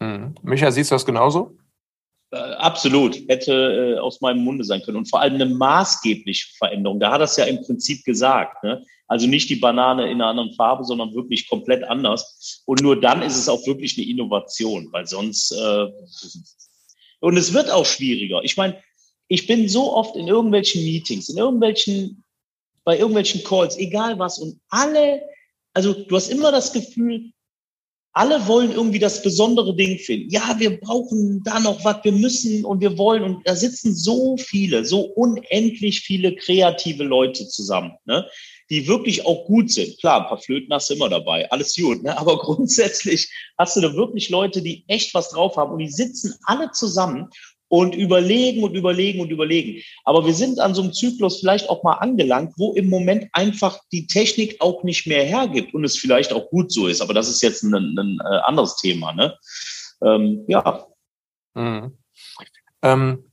Mhm. 0.00 0.34
Micha, 0.42 0.70
siehst 0.70 0.90
du 0.90 0.94
das 0.94 1.06
genauso? 1.06 1.56
Äh, 2.30 2.36
absolut, 2.36 3.16
hätte 3.28 3.52
äh, 3.96 3.98
aus 4.00 4.20
meinem 4.20 4.44
Munde 4.44 4.64
sein 4.64 4.82
können. 4.82 4.98
Und 4.98 5.08
vor 5.08 5.20
allem 5.20 5.34
eine 5.34 5.46
maßgebliche 5.46 6.56
Veränderung. 6.58 7.00
Da 7.00 7.10
hat 7.10 7.20
er 7.20 7.24
es 7.24 7.36
ja 7.36 7.44
im 7.44 7.62
Prinzip 7.62 8.04
gesagt. 8.04 8.62
Ne? 8.62 8.84
Also 9.08 9.26
nicht 9.26 9.48
die 9.48 9.56
Banane 9.56 10.10
in 10.10 10.20
einer 10.20 10.26
anderen 10.26 10.52
Farbe, 10.52 10.84
sondern 10.84 11.14
wirklich 11.14 11.48
komplett 11.48 11.82
anders. 11.84 12.62
Und 12.66 12.82
nur 12.82 13.00
dann 13.00 13.22
ist 13.22 13.36
es 13.36 13.48
auch 13.48 13.66
wirklich 13.66 13.96
eine 13.96 14.06
Innovation, 14.06 14.88
weil 14.92 15.06
sonst 15.06 15.50
äh, 15.52 15.86
und 17.20 17.36
es 17.36 17.52
wird 17.52 17.70
auch 17.70 17.86
schwieriger. 17.86 18.42
Ich 18.44 18.56
meine, 18.56 18.80
ich 19.28 19.46
bin 19.46 19.68
so 19.68 19.92
oft 19.92 20.16
in 20.16 20.28
irgendwelchen 20.28 20.84
Meetings, 20.84 21.28
in 21.28 21.38
irgendwelchen, 21.38 22.24
bei 22.84 22.96
irgendwelchen 22.96 23.44
Calls, 23.44 23.76
egal 23.76 24.18
was, 24.18 24.38
und 24.38 24.60
alle, 24.68 25.22
also 25.74 25.92
du 25.92 26.16
hast 26.16 26.30
immer 26.30 26.52
das 26.52 26.72
Gefühl, 26.72 27.32
alle 28.12 28.46
wollen 28.48 28.72
irgendwie 28.72 28.98
das 28.98 29.22
besondere 29.22 29.76
Ding 29.76 29.98
finden. 29.98 30.30
Ja, 30.30 30.56
wir 30.58 30.80
brauchen 30.80 31.42
da 31.44 31.60
noch 31.60 31.84
was, 31.84 32.02
wir 32.02 32.12
müssen 32.12 32.64
und 32.64 32.80
wir 32.80 32.96
wollen. 32.98 33.22
Und 33.22 33.46
da 33.46 33.54
sitzen 33.54 33.94
so 33.94 34.36
viele, 34.36 34.84
so 34.84 35.02
unendlich 35.02 36.00
viele 36.00 36.34
kreative 36.34 37.04
Leute 37.04 37.46
zusammen. 37.46 37.92
Ne? 38.06 38.26
Die 38.70 38.86
wirklich 38.86 39.24
auch 39.26 39.46
gut 39.46 39.70
sind. 39.70 39.98
Klar, 39.98 40.22
ein 40.22 40.28
paar 40.28 40.38
Flöten 40.38 40.72
hast 40.72 40.90
du 40.90 40.94
immer 40.94 41.08
dabei, 41.08 41.50
alles 41.50 41.74
gut, 41.74 42.02
ne? 42.02 42.16
aber 42.18 42.38
grundsätzlich 42.38 43.30
hast 43.56 43.76
du 43.76 43.80
da 43.80 43.94
wirklich 43.94 44.28
Leute, 44.28 44.62
die 44.62 44.84
echt 44.88 45.14
was 45.14 45.30
drauf 45.30 45.56
haben 45.56 45.72
und 45.72 45.78
die 45.78 45.90
sitzen 45.90 46.34
alle 46.44 46.70
zusammen 46.72 47.30
und 47.68 47.94
überlegen 47.94 48.64
und 48.64 48.74
überlegen 48.74 49.20
und 49.20 49.30
überlegen. 49.30 49.82
Aber 50.04 50.24
wir 50.24 50.34
sind 50.34 50.58
an 50.58 50.74
so 50.74 50.82
einem 50.82 50.92
Zyklus 50.92 51.40
vielleicht 51.40 51.68
auch 51.68 51.82
mal 51.82 51.94
angelangt, 51.94 52.54
wo 52.56 52.72
im 52.72 52.88
Moment 52.88 53.28
einfach 53.32 53.78
die 53.92 54.06
Technik 54.06 54.56
auch 54.60 54.82
nicht 54.84 55.06
mehr 55.06 55.24
hergibt 55.24 55.74
und 55.74 55.84
es 55.84 55.98
vielleicht 55.98 56.32
auch 56.32 56.48
gut 56.48 56.72
so 56.72 56.86
ist. 56.86 57.02
Aber 57.02 57.12
das 57.12 57.28
ist 57.28 57.42
jetzt 57.42 57.62
ein, 57.62 57.74
ein 57.74 58.18
äh, 58.24 58.36
anderes 58.44 58.76
Thema. 58.76 59.12
Ne? 59.12 59.36
Ähm, 60.02 60.44
ja. 60.48 60.86
Mhm. 61.54 61.98
Ähm, 62.82 63.27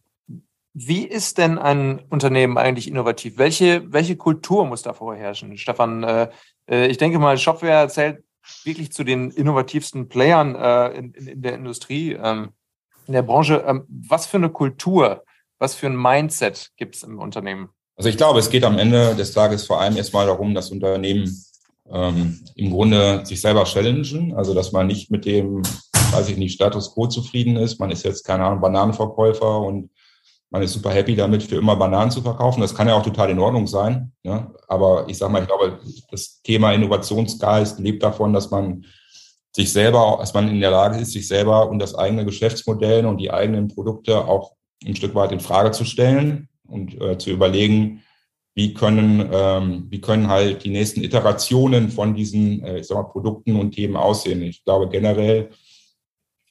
wie 0.77 1.05
ist 1.05 1.37
denn 1.37 1.57
ein 1.57 2.01
Unternehmen 2.09 2.57
eigentlich 2.57 2.89
innovativ? 2.89 3.37
Welche, 3.37 3.81
welche 3.93 4.17
Kultur 4.17 4.65
muss 4.65 4.81
da 4.81 4.91
vorherrschen? 4.91 5.57
Stefan, 5.57 6.03
äh, 6.03 6.27
äh, 6.69 6.87
ich 6.87 6.97
denke 6.97 7.17
mal, 7.17 7.37
Shopware 7.37 7.87
zählt 7.87 8.23
wirklich 8.65 8.91
zu 8.91 9.05
den 9.05 9.31
innovativsten 9.31 10.09
Playern 10.09 10.53
äh, 10.53 10.89
in, 10.97 11.13
in, 11.13 11.41
der 11.41 11.55
Industrie, 11.55 12.11
ähm, 12.11 12.49
in 13.07 13.13
der 13.13 13.21
Branche. 13.21 13.63
Ähm, 13.65 13.85
was 13.87 14.25
für 14.25 14.35
eine 14.35 14.49
Kultur, 14.49 15.23
was 15.59 15.75
für 15.75 15.87
ein 15.87 15.95
Mindset 15.95 16.71
gibt 16.75 16.95
es 16.95 17.03
im 17.03 17.19
Unternehmen? 17.19 17.69
Also 17.95 18.09
ich 18.09 18.17
glaube, 18.17 18.39
es 18.39 18.49
geht 18.49 18.65
am 18.65 18.77
Ende 18.77 19.15
des 19.15 19.31
Tages 19.31 19.65
vor 19.65 19.79
allem 19.79 19.95
erstmal 19.95 20.25
darum, 20.25 20.53
dass 20.53 20.71
Unternehmen 20.71 21.33
ähm, 21.89 22.41
im 22.55 22.71
Grunde 22.71 23.25
sich 23.25 23.39
selber 23.39 23.63
challengen, 23.63 24.35
also 24.35 24.53
dass 24.53 24.73
man 24.73 24.87
nicht 24.87 25.09
mit 25.09 25.23
dem, 25.23 25.63
weiß 26.11 26.27
ich 26.27 26.35
nicht, 26.35 26.55
Status 26.55 26.93
quo 26.93 27.07
zufrieden 27.07 27.55
ist. 27.55 27.79
Man 27.79 27.91
ist 27.91 28.03
jetzt, 28.03 28.25
keine 28.25 28.43
Ahnung, 28.43 28.59
Bananenverkäufer 28.59 29.61
und 29.61 29.89
man 30.55 30.63
ist 30.63 30.71
super 30.71 30.91
happy 30.91 31.17
damit, 31.17 31.43
für 31.43 31.57
immer 31.57 31.75
Bananen 31.75 32.11
zu 32.11 32.21
verkaufen. 32.21 32.61
Das 32.61 32.73
kann 32.73 32.87
ja 32.87 32.95
auch 32.95 33.03
total 33.03 33.29
in 33.29 33.39
Ordnung 33.39 33.67
sein. 33.67 34.13
Ne? 34.23 34.49
Aber 34.69 35.03
ich 35.09 35.17
sage 35.17 35.33
mal, 35.33 35.41
ich 35.41 35.47
glaube, 35.49 35.79
das 36.09 36.41
Thema 36.43 36.71
Innovationsgeist 36.71 37.77
lebt 37.79 38.01
davon, 38.01 38.31
dass 38.31 38.51
man 38.51 38.85
sich 39.51 39.73
selber, 39.73 40.15
dass 40.21 40.33
man 40.33 40.47
in 40.47 40.61
der 40.61 40.71
Lage 40.71 40.97
ist, 40.97 41.11
sich 41.11 41.27
selber 41.27 41.69
und 41.69 41.79
das 41.79 41.93
eigene 41.93 42.23
Geschäftsmodell 42.23 43.05
und 43.05 43.17
die 43.17 43.31
eigenen 43.31 43.67
Produkte 43.67 44.25
auch 44.25 44.53
ein 44.85 44.95
Stück 44.95 45.13
weit 45.13 45.33
in 45.33 45.41
Frage 45.41 45.71
zu 45.71 45.83
stellen 45.83 46.47
und 46.65 47.01
äh, 47.01 47.17
zu 47.17 47.31
überlegen, 47.31 48.01
wie 48.53 48.73
können, 48.73 49.29
ähm, 49.33 49.87
wie 49.89 49.99
können 49.99 50.29
halt 50.29 50.63
die 50.63 50.69
nächsten 50.69 51.03
Iterationen 51.03 51.89
von 51.89 52.15
diesen, 52.15 52.63
äh, 52.63 52.79
ich 52.79 52.87
sag 52.87 52.95
mal, 52.95 53.03
Produkten 53.03 53.57
und 53.57 53.71
Themen 53.71 53.97
aussehen. 53.97 54.41
Ich 54.41 54.63
glaube 54.63 54.87
generell, 54.87 55.49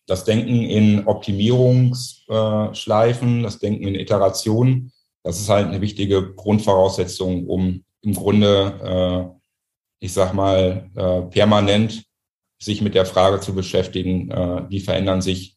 das 0.07 0.25
Denken 0.25 0.63
in 0.63 1.07
Optimierungsschleifen, 1.07 3.43
das 3.43 3.59
Denken 3.59 3.89
in 3.89 3.95
Iterationen, 3.95 4.93
das 5.25 5.41
ist 5.41 5.49
halt 5.49 5.67
eine 5.69 5.81
wichtige 5.81 6.35
Grundvoraussetzung, 6.35 7.47
um 7.47 7.83
im 8.03 8.15
Grunde, 8.15 8.81
äh, 8.85 9.25
ich 10.05 10.13
sag 10.13 10.35
mal, 10.35 10.91
äh, 10.95 11.23
permanent 11.23 12.05
sich 12.63 12.83
mit 12.83 12.95
der 12.95 13.07
Frage 13.07 13.41
zu 13.41 13.55
beschäftigen, 13.55 14.31
äh, 14.31 14.69
wie 14.69 14.81
verändern 14.81 15.23
sich, 15.23 15.57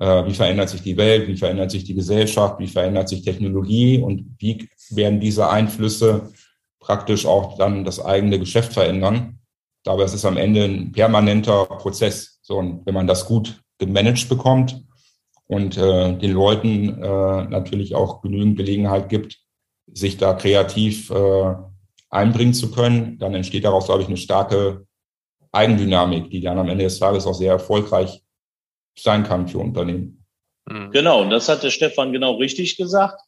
wie 0.00 0.34
verändert 0.34 0.68
sich 0.68 0.82
die 0.82 0.96
Welt, 0.96 1.26
wie 1.26 1.36
verändert 1.36 1.72
sich 1.72 1.82
die 1.82 1.96
Gesellschaft, 1.96 2.60
wie 2.60 2.68
verändert 2.68 3.08
sich 3.08 3.22
Technologie 3.22 3.98
und 3.98 4.36
wie 4.38 4.68
werden 4.90 5.18
diese 5.18 5.50
Einflüsse 5.50 6.32
praktisch 6.78 7.26
auch 7.26 7.58
dann 7.58 7.84
das 7.84 7.98
eigene 7.98 8.38
Geschäft 8.38 8.74
verändern. 8.74 9.40
Es 9.84 10.14
ist 10.14 10.24
am 10.24 10.36
Ende 10.36 10.62
ein 10.62 10.92
permanenter 10.92 11.64
Prozess. 11.64 12.38
So, 12.42 12.58
und 12.58 12.86
wenn 12.86 12.94
man 12.94 13.08
das 13.08 13.26
gut 13.26 13.60
gemanagt 13.78 14.28
bekommt 14.28 14.84
und 15.46 15.76
äh, 15.76 16.16
den 16.16 16.32
Leuten 16.32 17.02
äh, 17.02 17.44
natürlich 17.44 17.94
auch 17.94 18.20
genügend 18.20 18.56
Gelegenheit 18.56 19.08
gibt, 19.08 19.38
sich 19.86 20.18
da 20.18 20.34
kreativ 20.34 21.10
äh, 21.10 21.54
einbringen 22.10 22.54
zu 22.54 22.70
können, 22.70 23.18
dann 23.18 23.34
entsteht 23.34 23.64
daraus, 23.64 23.86
glaube 23.86 24.02
ich, 24.02 24.08
eine 24.08 24.16
starke 24.16 24.86
Eigendynamik, 25.52 26.30
die 26.30 26.40
dann 26.40 26.58
am 26.58 26.68
Ende 26.68 26.84
des 26.84 26.98
Tages 26.98 27.26
auch 27.26 27.34
sehr 27.34 27.52
erfolgreich 27.52 28.22
sein 28.98 29.24
kann 29.24 29.48
für 29.48 29.58
Unternehmen. 29.58 30.24
Mhm. 30.66 30.90
Genau, 30.92 31.22
und 31.22 31.30
das 31.30 31.48
hat 31.48 31.62
der 31.62 31.70
Stefan 31.70 32.12
genau 32.12 32.36
richtig 32.36 32.76
gesagt. 32.76 33.20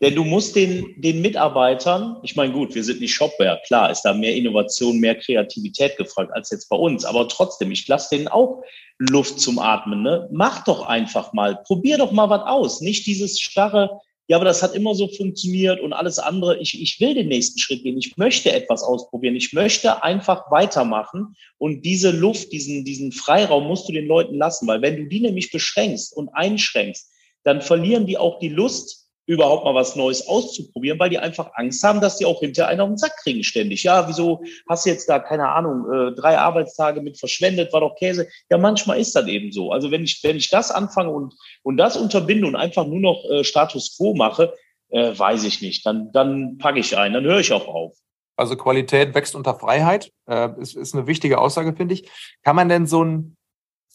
Denn 0.00 0.14
du 0.14 0.22
musst 0.22 0.54
den, 0.54 1.00
den 1.00 1.20
Mitarbeitern, 1.22 2.18
ich 2.22 2.36
meine, 2.36 2.52
gut, 2.52 2.74
wir 2.74 2.84
sind 2.84 3.00
nicht 3.00 3.14
Shopware, 3.14 3.60
klar, 3.66 3.90
ist 3.90 4.02
da 4.02 4.14
mehr 4.14 4.34
Innovation, 4.34 5.00
mehr 5.00 5.16
Kreativität 5.16 5.96
gefragt 5.96 6.30
als 6.32 6.50
jetzt 6.50 6.68
bei 6.68 6.76
uns. 6.76 7.04
Aber 7.04 7.26
trotzdem, 7.26 7.72
ich 7.72 7.86
lasse 7.88 8.16
denen 8.16 8.28
auch 8.28 8.62
Luft 8.98 9.40
zum 9.40 9.58
Atmen. 9.58 10.02
Ne? 10.02 10.28
Mach 10.32 10.64
doch 10.64 10.82
einfach 10.82 11.32
mal, 11.32 11.62
probier 11.64 11.98
doch 11.98 12.12
mal 12.12 12.30
was 12.30 12.42
aus. 12.42 12.80
Nicht 12.80 13.06
dieses 13.06 13.40
starre, 13.40 14.00
ja, 14.28 14.36
aber 14.36 14.44
das 14.44 14.62
hat 14.62 14.74
immer 14.74 14.94
so 14.94 15.08
funktioniert 15.08 15.80
und 15.80 15.94
alles 15.94 16.18
andere. 16.18 16.58
Ich, 16.58 16.80
ich 16.80 17.00
will 17.00 17.14
den 17.14 17.28
nächsten 17.28 17.58
Schritt 17.58 17.82
gehen. 17.82 17.96
Ich 17.96 18.18
möchte 18.18 18.52
etwas 18.52 18.82
ausprobieren. 18.82 19.36
Ich 19.36 19.54
möchte 19.54 20.04
einfach 20.04 20.50
weitermachen. 20.50 21.34
Und 21.56 21.86
diese 21.86 22.10
Luft, 22.10 22.52
diesen, 22.52 22.84
diesen 22.84 23.10
Freiraum 23.10 23.66
musst 23.66 23.88
du 23.88 23.92
den 23.92 24.06
Leuten 24.06 24.36
lassen, 24.36 24.68
weil 24.68 24.82
wenn 24.82 24.96
du 24.96 25.06
die 25.06 25.20
nämlich 25.20 25.50
beschränkst 25.50 26.14
und 26.14 26.28
einschränkst, 26.34 27.10
dann 27.42 27.62
verlieren 27.62 28.06
die 28.06 28.18
auch 28.18 28.38
die 28.38 28.50
Lust, 28.50 29.07
überhaupt 29.28 29.64
mal 29.64 29.74
was 29.74 29.94
Neues 29.94 30.26
auszuprobieren, 30.26 30.98
weil 30.98 31.10
die 31.10 31.18
einfach 31.18 31.50
Angst 31.54 31.82
haben, 31.84 32.00
dass 32.00 32.16
die 32.16 32.24
auch 32.24 32.40
hinter 32.40 32.66
einer 32.66 32.84
auf 32.84 32.88
den 32.88 32.96
Sack 32.96 33.14
kriegen 33.22 33.44
ständig. 33.44 33.82
Ja, 33.82 34.08
wieso 34.08 34.42
hast 34.68 34.86
du 34.86 34.90
jetzt 34.90 35.06
da, 35.08 35.18
keine 35.18 35.50
Ahnung, 35.50 35.84
äh, 35.92 36.14
drei 36.14 36.38
Arbeitstage 36.38 37.02
mit 37.02 37.18
verschwendet, 37.18 37.70
war 37.74 37.82
doch 37.82 37.94
Käse. 37.96 38.26
Ja, 38.50 38.56
manchmal 38.56 38.98
ist 38.98 39.14
das 39.14 39.26
eben 39.26 39.52
so. 39.52 39.70
Also 39.70 39.90
wenn 39.90 40.02
ich, 40.02 40.20
wenn 40.22 40.38
ich 40.38 40.48
das 40.48 40.70
anfange 40.70 41.10
und, 41.10 41.34
und 41.62 41.76
das 41.76 41.98
unterbinde 41.98 42.46
und 42.46 42.56
einfach 42.56 42.86
nur 42.86 43.00
noch 43.00 43.22
äh, 43.30 43.44
Status 43.44 43.98
Quo 43.98 44.14
mache, 44.14 44.54
äh, 44.88 45.12
weiß 45.16 45.44
ich 45.44 45.60
nicht. 45.60 45.84
Dann, 45.84 46.10
dann 46.12 46.56
packe 46.56 46.78
ich 46.78 46.96
ein, 46.96 47.12
dann 47.12 47.24
höre 47.24 47.40
ich 47.40 47.52
auch 47.52 47.68
auf. 47.68 47.98
Also 48.36 48.56
Qualität 48.56 49.14
wächst 49.14 49.34
unter 49.34 49.54
Freiheit, 49.56 50.10
äh, 50.26 50.48
ist, 50.58 50.74
ist 50.74 50.94
eine 50.94 51.06
wichtige 51.06 51.38
Aussage, 51.38 51.74
finde 51.76 51.92
ich. 51.92 52.08
Kann 52.42 52.56
man 52.56 52.70
denn 52.70 52.86
so 52.86 53.04
ein 53.04 53.36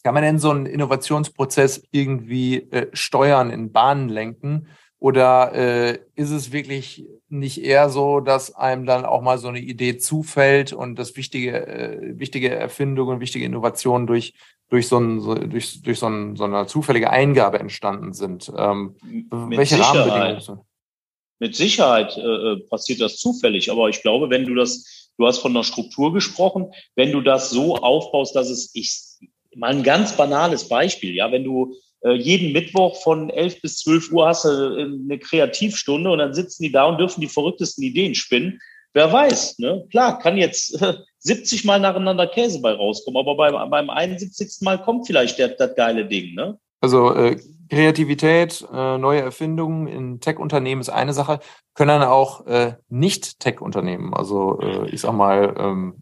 kann 0.04 0.14
man 0.14 0.24
denn 0.24 0.38
so 0.38 0.50
einen 0.50 0.66
Innovationsprozess 0.66 1.88
irgendwie 1.92 2.58
äh, 2.72 2.90
steuern, 2.92 3.50
in 3.50 3.72
Bahnen 3.72 4.10
lenken? 4.10 4.68
Oder 5.04 5.52
äh, 5.54 6.00
ist 6.16 6.32
es 6.32 6.54
wirklich 6.54 7.04
nicht 7.28 7.62
eher 7.62 7.90
so, 7.90 8.22
dass 8.22 8.56
einem 8.56 8.86
dann 8.86 9.04
auch 9.04 9.22
mal 9.22 9.38
so 9.38 9.50
eine 9.50 9.60
Idee 9.60 9.98
zufällt 9.98 10.72
und 10.72 10.98
das 10.98 11.18
wichtige, 11.18 11.68
äh, 11.68 12.18
wichtige 12.18 12.52
Erfindungen, 12.56 13.20
wichtige 13.20 13.44
Innovationen 13.44 14.08
durch, 14.08 14.34
durch, 14.70 14.88
so, 14.88 15.00
ein, 15.00 15.20
so, 15.20 15.36
durch, 15.36 15.82
durch 15.82 16.00
so, 16.00 16.08
ein, 16.08 16.38
so 16.38 16.46
eine 16.46 16.68
zufällige 16.68 17.10
Eingabe 17.10 17.60
entstanden 17.60 18.14
sind? 18.14 18.50
Ähm, 18.58 18.96
welche 19.30 19.76
Sicherheit. 19.76 19.96
Rahmenbedingungen 19.98 20.40
sind? 20.40 20.60
Mit 21.40 21.56
Sicherheit 21.58 22.16
äh, 22.16 22.22
äh, 22.22 22.60
passiert 22.70 23.02
das 23.02 23.18
zufällig, 23.18 23.70
aber 23.70 23.90
ich 23.90 24.02
glaube, 24.04 24.30
wenn 24.30 24.46
du 24.46 24.56
das, 24.56 25.12
du 25.18 25.28
hast 25.28 25.40
von 25.40 25.52
einer 25.52 25.66
Struktur 25.66 26.14
gesprochen, 26.14 26.72
wenn 26.96 27.12
du 27.12 27.20
das 27.20 27.50
so 27.50 27.76
aufbaust, 27.76 28.38
dass 28.38 28.50
es, 28.50 28.72
ich, 28.74 29.02
mal 29.54 29.72
ein 29.72 29.84
ganz 29.84 30.16
banales 30.16 30.70
Beispiel, 30.70 31.14
ja, 31.14 31.30
wenn 31.30 31.44
du 31.44 31.76
jeden 32.12 32.52
Mittwoch 32.52 33.02
von 33.02 33.30
11 33.30 33.62
bis 33.62 33.78
12 33.80 34.12
Uhr 34.12 34.28
hast 34.28 34.46
du 34.46 34.50
äh, 34.50 34.84
eine 34.84 35.20
Kreativstunde 35.20 36.10
und 36.10 36.20
dann 36.20 36.34
sitzen 36.34 36.64
die 36.64 36.72
da 36.72 36.86
und 36.86 37.00
dürfen 37.00 37.22
die 37.22 37.28
verrücktesten 37.28 37.84
Ideen 37.84 38.16
spinnen. 38.16 38.60
Wer 38.94 39.12
weiß, 39.12 39.60
ne? 39.60 39.86
Klar, 39.90 40.20
kann 40.20 40.38
jetzt 40.38 40.82
äh, 40.82 40.94
70 41.20 41.66
Mal 41.66 41.80
nacheinander 41.80 42.28
Käse 42.28 42.62
bei 42.62 42.74
rauskommen, 42.74 43.20
aber 43.20 43.36
beim, 43.36 43.70
beim 43.70 43.90
71. 43.90 44.58
Mal 44.62 44.82
kommt 44.82 45.08
vielleicht 45.08 45.40
der, 45.40 45.50
das 45.50 45.76
geile 45.76 46.06
Ding, 46.06 46.36
ne? 46.36 46.60
Also 46.82 47.16
äh, 47.16 47.38
Kreativität, 47.70 48.68
äh, 48.72 48.98
neue 48.98 49.22
Erfindungen 49.22 49.88
in 49.88 50.20
Tech-Unternehmen 50.20 50.82
ist 50.82 50.90
eine 50.90 51.14
Sache, 51.14 51.40
können 51.74 51.88
dann 51.88 52.04
auch 52.04 52.46
äh, 52.46 52.74
Nicht-Tech-Unternehmen, 52.90 54.14
also 54.14 54.60
äh, 54.60 54.90
ich 54.90 55.02
sag 55.02 55.14
mal 55.14 55.56
ähm, 55.58 56.02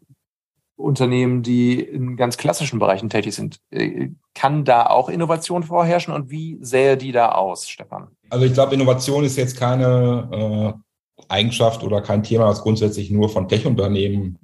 Unternehmen, 0.81 1.43
die 1.43 1.79
in 1.79 2.17
ganz 2.17 2.37
klassischen 2.37 2.79
Bereichen 2.79 3.09
tätig 3.09 3.35
sind. 3.35 3.59
Äh, 3.69 4.09
kann 4.33 4.65
da 4.65 4.87
auch 4.87 5.09
Innovation 5.09 5.63
vorherrschen 5.63 6.13
und 6.13 6.29
wie 6.29 6.57
sähe 6.61 6.97
die 6.97 7.11
da 7.11 7.33
aus, 7.33 7.67
Stefan? 7.67 8.09
Also 8.29 8.45
ich 8.45 8.53
glaube, 8.53 8.75
Innovation 8.75 9.23
ist 9.23 9.37
jetzt 9.37 9.57
keine 9.57 10.75
äh, 10.77 11.23
Eigenschaft 11.29 11.83
oder 11.83 12.01
kein 12.01 12.23
Thema, 12.23 12.47
das 12.47 12.61
grundsätzlich 12.61 13.11
nur 13.11 13.29
von 13.29 13.47
Tech-Unternehmen 13.47 14.37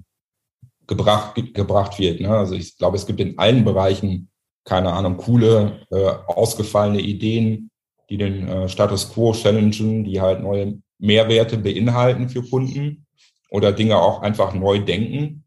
gebracht, 0.88 1.36
gebracht 1.54 2.00
wird. 2.00 2.22
Ne? 2.22 2.30
Also 2.30 2.56
ich 2.56 2.78
glaube, 2.78 2.98
es 2.98 3.06
gibt 3.06 3.20
in 3.20 3.38
allen 3.38 3.64
Bereichen, 3.64 4.30
keine 4.64 4.94
Ahnung, 4.94 5.18
coole, 5.18 5.86
äh, 5.92 6.10
ausgefallene 6.28 7.00
Ideen, 7.00 7.70
die 8.10 8.18
den 8.18 8.48
äh, 8.48 8.70
Status 8.70 9.12
quo 9.14 9.34
challengen, 9.34 10.04
die 10.04 10.22
halt 10.22 10.42
neue 10.42 10.80
Mehrwerte 11.00 11.58
beinhalten 11.58 12.30
für 12.30 12.42
Kunden 12.42 13.06
oder 13.50 13.72
Dinge 13.72 13.98
auch 13.98 14.22
einfach 14.22 14.54
neu 14.54 14.80
denken. 14.80 15.44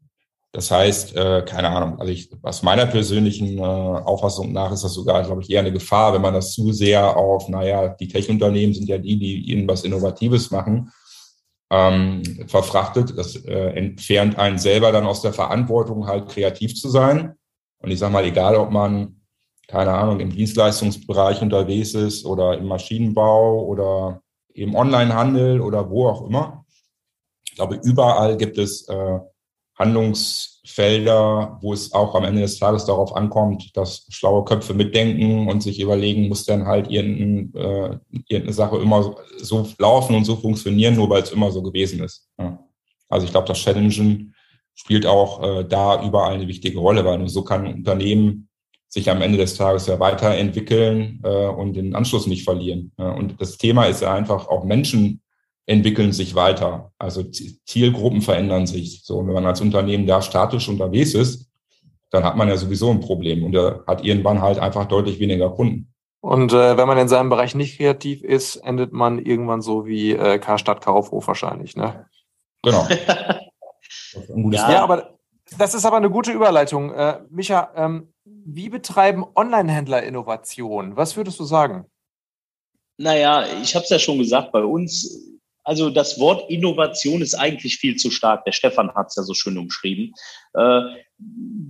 Das 0.53 0.69
heißt, 0.69 1.15
äh, 1.15 1.43
keine 1.45 1.69
Ahnung, 1.69 1.99
also 1.99 2.11
ich, 2.11 2.29
aus 2.41 2.61
meiner 2.61 2.85
persönlichen 2.85 3.57
äh, 3.57 3.61
Auffassung 3.61 4.51
nach 4.51 4.73
ist 4.73 4.83
das 4.83 4.93
sogar, 4.93 5.23
glaube 5.23 5.41
ich, 5.41 5.49
eher 5.49 5.61
eine 5.61 5.71
Gefahr, 5.71 6.13
wenn 6.13 6.21
man 6.21 6.33
das 6.33 6.51
zu 6.51 6.73
sehr 6.73 7.15
auf, 7.15 7.47
naja, 7.47 7.89
die 7.89 8.09
Tech-Unternehmen 8.09 8.73
sind 8.73 8.89
ja 8.89 8.97
die, 8.97 9.17
die 9.17 9.49
irgendwas 9.49 9.85
Innovatives 9.85 10.51
machen, 10.51 10.91
ähm, 11.71 12.21
verfrachtet. 12.47 13.17
Das 13.17 13.37
äh, 13.37 13.69
entfernt 13.75 14.37
einen 14.37 14.59
selber 14.59 14.91
dann 14.91 15.05
aus 15.05 15.21
der 15.21 15.31
Verantwortung, 15.31 16.07
halt 16.07 16.27
kreativ 16.27 16.75
zu 16.75 16.89
sein. 16.89 17.35
Und 17.79 17.91
ich 17.91 17.99
sage 17.99 18.11
mal, 18.11 18.25
egal 18.25 18.57
ob 18.57 18.71
man, 18.71 19.21
keine 19.69 19.93
Ahnung, 19.93 20.19
im 20.19 20.31
Dienstleistungsbereich 20.31 21.41
unterwegs 21.41 21.93
ist 21.93 22.25
oder 22.25 22.57
im 22.57 22.67
Maschinenbau 22.67 23.63
oder 23.63 24.21
im 24.53 24.75
Onlinehandel 24.75 25.61
oder 25.61 25.89
wo 25.89 26.09
auch 26.09 26.27
immer. 26.27 26.65
Ich 27.45 27.55
glaube, 27.55 27.79
überall 27.83 28.35
gibt 28.35 28.57
es 28.57 28.87
äh, 28.89 29.19
Handlungsfelder, 29.81 31.57
wo 31.61 31.73
es 31.73 31.91
auch 31.93 32.15
am 32.15 32.23
Ende 32.23 32.41
des 32.41 32.59
Tages 32.59 32.85
darauf 32.85 33.15
ankommt, 33.15 33.75
dass 33.75 34.05
schlaue 34.09 34.45
Köpfe 34.45 34.73
mitdenken 34.73 35.49
und 35.49 35.61
sich 35.61 35.79
überlegen, 35.79 36.29
muss 36.29 36.45
dann 36.45 36.65
halt 36.65 36.89
äh, 36.89 36.93
irgendeine 36.93 38.53
Sache 38.53 38.77
immer 38.77 39.15
so 39.37 39.67
laufen 39.77 40.15
und 40.15 40.25
so 40.25 40.35
funktionieren, 40.35 40.95
nur 40.95 41.09
weil 41.09 41.23
es 41.23 41.31
immer 41.31 41.51
so 41.51 41.61
gewesen 41.61 42.03
ist. 42.03 42.29
Also 43.09 43.25
ich 43.25 43.31
glaube, 43.31 43.47
das 43.47 43.57
Challengen 43.57 44.33
spielt 44.73 45.05
auch 45.05 45.43
äh, 45.43 45.65
da 45.65 46.03
überall 46.05 46.35
eine 46.35 46.47
wichtige 46.47 46.79
Rolle, 46.79 47.03
weil 47.03 47.17
nur 47.17 47.29
so 47.29 47.43
kann 47.43 47.65
ein 47.65 47.75
Unternehmen 47.75 48.47
sich 48.87 49.09
am 49.09 49.21
Ende 49.21 49.37
des 49.37 49.55
Tages 49.55 49.87
ja 49.87 49.99
weiterentwickeln 49.99 51.21
äh, 51.23 51.47
und 51.47 51.73
den 51.73 51.95
Anschluss 51.95 52.27
nicht 52.27 52.43
verlieren. 52.43 52.91
Und 52.97 53.39
das 53.39 53.57
Thema 53.57 53.85
ist 53.85 54.01
ja 54.01 54.13
einfach 54.13 54.47
auch 54.47 54.65
Menschen 54.65 55.21
entwickeln 55.71 56.11
sich 56.11 56.35
weiter. 56.35 56.91
Also 56.99 57.23
Zielgruppen 57.23 58.21
verändern 58.21 58.67
sich. 58.67 59.03
So, 59.03 59.25
wenn 59.25 59.33
man 59.33 59.45
als 59.45 59.61
Unternehmen 59.61 60.05
da 60.05 60.21
statisch 60.21 60.67
unterwegs 60.67 61.13
ist, 61.13 61.49
dann 62.09 62.23
hat 62.23 62.35
man 62.35 62.49
ja 62.49 62.57
sowieso 62.57 62.91
ein 62.91 62.99
Problem 62.99 63.43
und 63.43 63.55
er 63.55 63.83
hat 63.87 64.03
irgendwann 64.03 64.41
halt 64.41 64.59
einfach 64.59 64.85
deutlich 64.85 65.19
weniger 65.19 65.49
Kunden. 65.49 65.93
Und 66.19 66.53
äh, 66.53 66.77
wenn 66.77 66.87
man 66.87 66.97
in 66.97 67.07
seinem 67.07 67.29
Bereich 67.29 67.55
nicht 67.55 67.77
kreativ 67.77 68.23
ist, 68.23 68.57
endet 68.57 68.91
man 68.91 69.17
irgendwann 69.17 69.61
so 69.61 69.87
wie 69.87 70.11
äh, 70.11 70.37
Karstadt 70.37 70.81
Kaufhof 70.81 71.27
wahrscheinlich, 71.27 71.75
ne? 71.75 72.05
Genau. 72.61 72.87
ja. 74.51 74.71
ja, 74.71 74.83
aber 74.83 75.17
das 75.57 75.73
ist 75.73 75.85
aber 75.85 75.97
eine 75.97 76.11
gute 76.11 76.31
Überleitung. 76.31 76.93
Äh, 76.93 77.21
Micha, 77.29 77.71
ähm, 77.75 78.13
wie 78.23 78.69
betreiben 78.69 79.25
Online-Händler 79.35 80.03
Innovation? 80.03 80.95
Was 80.95 81.17
würdest 81.17 81.39
du 81.39 81.45
sagen? 81.45 81.85
Naja, 82.97 83.45
ich 83.63 83.73
habe 83.73 83.83
es 83.83 83.89
ja 83.89 83.97
schon 83.97 84.19
gesagt, 84.19 84.51
bei 84.51 84.63
uns 84.63 85.30
also 85.63 85.89
das 85.89 86.19
Wort 86.19 86.49
Innovation 86.49 87.21
ist 87.21 87.35
eigentlich 87.35 87.77
viel 87.77 87.95
zu 87.95 88.09
stark. 88.09 88.45
Der 88.45 88.51
Stefan 88.51 88.93
hat 88.95 89.07
es 89.07 89.15
ja 89.15 89.23
so 89.23 89.33
schön 89.33 89.57
umschrieben. 89.57 90.13
Äh, 90.53 90.81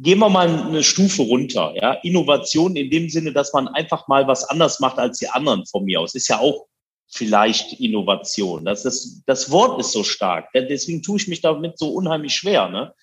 gehen 0.01 0.19
wir 0.19 0.29
mal 0.29 0.47
eine 0.47 0.83
Stufe 0.83 1.23
runter. 1.23 1.73
Ja? 1.75 1.93
Innovation 2.03 2.75
in 2.75 2.89
dem 2.89 3.09
Sinne, 3.09 3.33
dass 3.33 3.53
man 3.53 3.67
einfach 3.67 4.07
mal 4.07 4.27
was 4.27 4.45
anders 4.45 4.79
macht 4.79 4.97
als 4.97 5.19
die 5.19 5.27
anderen 5.27 5.65
von 5.65 5.83
mir 5.83 5.99
aus, 5.99 6.15
ist 6.15 6.29
ja 6.29 6.39
auch 6.39 6.67
vielleicht 7.09 7.79
Innovation. 7.79 8.63
Das, 8.63 8.85
ist, 8.85 9.23
das 9.25 9.51
Wort 9.51 9.79
ist 9.79 9.91
so 9.91 10.03
stark. 10.03 10.47
Deswegen 10.53 11.03
tue 11.03 11.17
ich 11.17 11.27
mich 11.27 11.41
damit 11.41 11.77
so 11.77 11.89
unheimlich 11.89 12.33
schwer. 12.33 12.69
Ne? 12.69 12.93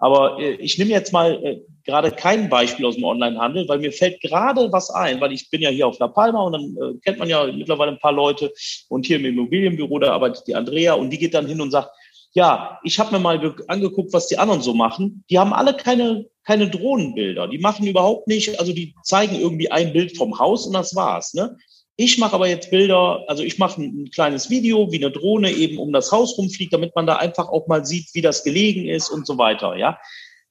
Aber 0.00 0.40
äh, 0.40 0.54
ich 0.54 0.78
nehme 0.78 0.90
jetzt 0.90 1.12
mal 1.12 1.44
äh, 1.44 1.60
gerade 1.84 2.10
kein 2.10 2.48
Beispiel 2.48 2.86
aus 2.86 2.96
dem 2.96 3.04
Onlinehandel, 3.04 3.68
weil 3.68 3.78
mir 3.78 3.92
fällt 3.92 4.20
gerade 4.20 4.72
was 4.72 4.90
ein, 4.90 5.20
weil 5.20 5.32
ich 5.32 5.50
bin 5.50 5.60
ja 5.60 5.70
hier 5.70 5.86
auf 5.86 5.98
La 5.98 6.08
Palma 6.08 6.42
und 6.42 6.52
dann 6.52 6.76
äh, 6.76 6.98
kennt 7.04 7.18
man 7.18 7.28
ja 7.28 7.46
mittlerweile 7.46 7.92
ein 7.92 7.98
paar 7.98 8.12
Leute 8.12 8.52
und 8.88 9.06
hier 9.06 9.16
im 9.16 9.26
Immobilienbüro, 9.26 9.98
da 9.98 10.12
arbeitet 10.12 10.46
die 10.46 10.54
Andrea 10.54 10.94
und 10.94 11.10
die 11.10 11.18
geht 11.18 11.34
dann 11.34 11.46
hin 11.46 11.60
und 11.60 11.70
sagt, 11.70 11.90
ja, 12.32 12.78
ich 12.84 12.98
habe 12.98 13.12
mir 13.12 13.18
mal 13.18 13.54
angeguckt, 13.66 14.12
was 14.12 14.28
die 14.28 14.38
anderen 14.38 14.62
so 14.62 14.72
machen. 14.72 15.24
Die 15.30 15.38
haben 15.38 15.52
alle 15.52 15.74
keine, 15.74 16.26
keine 16.44 16.70
Drohnenbilder. 16.70 17.48
Die 17.48 17.58
machen 17.58 17.86
überhaupt 17.86 18.28
nicht, 18.28 18.58
also 18.60 18.72
die 18.72 18.94
zeigen 19.02 19.34
irgendwie 19.38 19.70
ein 19.70 19.92
Bild 19.92 20.16
vom 20.16 20.38
Haus 20.38 20.66
und 20.66 20.74
das 20.74 20.94
war's. 20.94 21.34
Ne? 21.34 21.56
Ich 21.96 22.18
mache 22.18 22.34
aber 22.34 22.48
jetzt 22.48 22.70
Bilder, 22.70 23.24
also 23.26 23.42
ich 23.42 23.58
mache 23.58 23.82
ein, 23.82 24.02
ein, 24.04 24.10
kleines 24.10 24.48
Video, 24.48 24.90
wie 24.90 24.96
eine 24.96 25.10
Drohne 25.10 25.50
eben 25.50 25.78
um 25.78 25.92
das 25.92 26.12
Haus 26.12 26.38
rumfliegt, 26.38 26.72
damit 26.72 26.94
man 26.96 27.06
da 27.06 27.16
einfach 27.16 27.48
auch 27.48 27.66
mal 27.66 27.84
sieht, 27.84 28.14
wie 28.14 28.22
das 28.22 28.42
gelegen 28.42 28.88
ist 28.88 29.10
und 29.10 29.26
so 29.26 29.36
weiter. 29.36 29.76
Ja, 29.76 29.98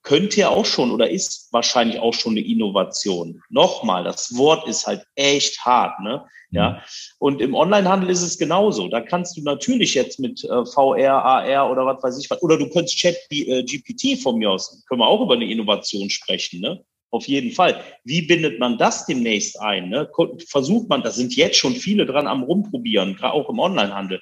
könnte 0.03 0.39
ja 0.39 0.50
auch 0.50 0.65
schon 0.65 0.91
oder 0.91 1.10
ist 1.10 1.50
wahrscheinlich 1.51 2.00
auch 2.00 2.13
schon 2.13 2.34
eine 2.34 2.41
Innovation. 2.41 3.41
Nochmal, 3.50 4.03
das 4.03 4.36
Wort 4.38 4.67
ist 4.67 4.88
halt 4.88 5.03
echt 5.15 5.65
hart, 5.65 6.00
ne? 6.01 6.25
Ja. 6.51 6.72
Mhm. 6.72 6.77
Und 7.19 7.41
im 7.41 7.53
Onlinehandel 7.53 8.10
ist 8.10 8.22
es 8.22 8.38
genauso. 8.38 8.88
Da 8.88 9.01
kannst 9.01 9.38
du 9.38 9.41
natürlich 9.43 9.93
jetzt 9.93 10.19
mit 10.19 10.43
äh, 10.43 10.65
VR, 10.65 11.24
AR 11.24 11.72
oder 11.72 11.86
was 11.86 12.01
weiß 12.01 12.17
ich 12.19 12.29
was, 12.29 12.41
oder 12.41 12.58
du 12.58 12.69
könntest 12.69 12.98
Chat 12.98 13.17
äh, 13.29 13.63
GPT 13.63 14.22
von 14.22 14.38
mir 14.38 14.51
aus, 14.51 14.84
können 14.88 15.01
wir 15.01 15.08
auch 15.08 15.22
über 15.22 15.36
eine 15.36 15.50
Innovation 15.50 16.10
sprechen, 16.10 16.62
ne? 16.62 16.84
Auf 17.12 17.28
jeden 17.28 17.51
Fall. 17.51 17.82
Wie 18.04 18.22
bindet 18.22 18.60
man 18.60 18.78
das 18.78 19.06
demnächst 19.06 19.60
ein? 19.60 19.89
Ne? 19.89 20.10
Versucht 20.48 20.89
man, 20.89 21.01
da 21.01 21.12
sind 21.12 21.36
jetzt 21.36 21.58
schon 21.58 21.75
viele 21.75 22.06
dran 22.06 22.28
am 22.28 22.44
Rumprobieren, 22.44 23.16
gerade 23.16 23.34
auch 23.34 23.50
im 23.50 23.60
Onlinehandel. 23.60 24.22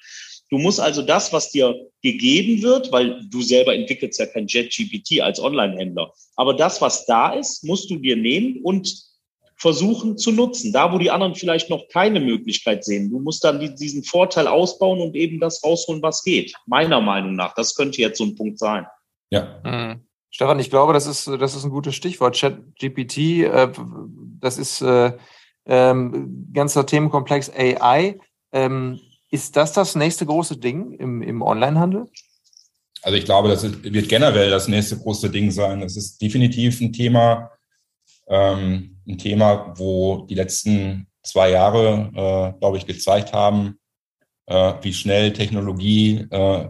Du 0.49 0.57
musst 0.57 0.79
also 0.79 1.01
das, 1.01 1.33
was 1.33 1.51
dir 1.51 1.75
gegeben 2.01 2.61
wird, 2.61 2.91
weil 2.91 3.19
du 3.29 3.41
selber 3.41 3.75
entwickelst 3.75 4.19
ja 4.19 4.25
kein 4.27 4.47
JetGPT 4.47 5.21
als 5.21 5.41
Onlinehändler, 5.41 6.13
aber 6.37 6.53
das, 6.53 6.79
was 6.79 7.05
da 7.05 7.33
ist, 7.33 7.65
musst 7.65 7.89
du 7.89 7.97
dir 7.97 8.15
nehmen 8.15 8.61
und 8.63 9.07
versuchen 9.57 10.17
zu 10.17 10.31
nutzen. 10.31 10.71
Da, 10.71 10.93
wo 10.93 10.99
die 10.99 11.11
anderen 11.11 11.35
vielleicht 11.35 11.69
noch 11.69 11.87
keine 11.89 12.19
Möglichkeit 12.19 12.85
sehen. 12.85 13.09
Du 13.09 13.19
musst 13.19 13.43
dann 13.43 13.75
diesen 13.75 14.03
Vorteil 14.03 14.47
ausbauen 14.47 15.01
und 15.01 15.15
eben 15.15 15.39
das 15.39 15.63
rausholen, 15.63 16.01
was 16.01 16.23
geht. 16.23 16.53
Meiner 16.67 17.01
Meinung 17.01 17.35
nach. 17.35 17.55
Das 17.55 17.75
könnte 17.75 17.99
jetzt 17.99 18.19
so 18.19 18.25
ein 18.25 18.35
Punkt 18.35 18.59
sein. 18.59 18.85
Ja. 19.31 19.59
Mhm. 19.65 20.06
Stefan, 20.29 20.59
ich 20.59 20.69
glaube, 20.69 20.93
das 20.93 21.07
ist, 21.07 21.27
das 21.27 21.55
ist 21.55 21.63
ein 21.63 21.71
gutes 21.71 21.95
Stichwort. 21.95 22.37
ChatGPT, 22.37 23.17
äh, 23.43 23.71
das 24.39 24.57
ist 24.57 24.81
äh, 24.81 25.13
ähm, 25.65 26.49
ganzer 26.53 26.85
Themenkomplex 26.85 27.51
AI. 27.51 28.19
Ähm, 28.51 28.99
Ist 29.29 29.55
das 29.55 29.73
das 29.73 29.95
nächste 29.95 30.25
große 30.25 30.57
Ding 30.57 30.93
im, 30.93 31.21
im 31.21 31.41
Onlinehandel? 31.41 32.05
Also 33.01 33.17
ich 33.17 33.25
glaube, 33.25 33.49
das 33.49 33.63
wird 33.63 34.09
generell 34.09 34.49
das 34.49 34.67
nächste 34.67 34.97
große 34.97 35.29
Ding 35.29 35.51
sein. 35.51 35.81
Es 35.81 35.97
ist 35.97 36.21
definitiv 36.21 36.81
ein 36.81 36.93
Thema, 36.93 37.51
ähm, 38.27 38.97
ein 39.07 39.17
Thema, 39.17 39.73
wo 39.77 40.25
die 40.29 40.35
letzten 40.35 41.07
zwei 41.23 41.51
Jahre, 41.51 42.09
äh, 42.13 42.59
glaube 42.59 42.77
ich, 42.77 42.85
gezeigt 42.85 43.33
haben, 43.33 43.79
äh, 44.47 44.73
wie 44.81 44.93
schnell 44.93 45.33
Technologie, 45.33 46.25
äh, 46.31 46.69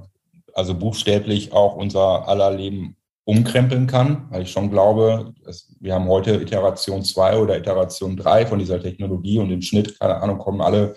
also 0.53 0.73
buchstäblich 0.73 1.53
auch 1.53 1.75
unser 1.75 2.27
aller 2.27 2.51
Leben 2.51 2.96
umkrempeln 3.27 3.87
kann, 3.87 4.27
weil 4.29 4.43
ich 4.43 4.51
schon 4.51 4.71
glaube, 4.71 5.33
dass 5.43 5.67
wir 5.81 5.93
haben 5.93 6.07
heute 6.07 6.35
Iteration 6.35 7.03
2 7.03 7.37
oder 7.39 7.57
Iteration 7.57 8.15
3 8.15 8.45
von 8.45 8.57
dieser 8.57 8.81
Technologie 8.81 9.39
und 9.39 9.51
im 9.51 9.61
Schnitt, 9.61 9.99
keine 9.99 10.21
Ahnung, 10.21 10.37
kommen 10.37 10.61
alle 10.61 10.95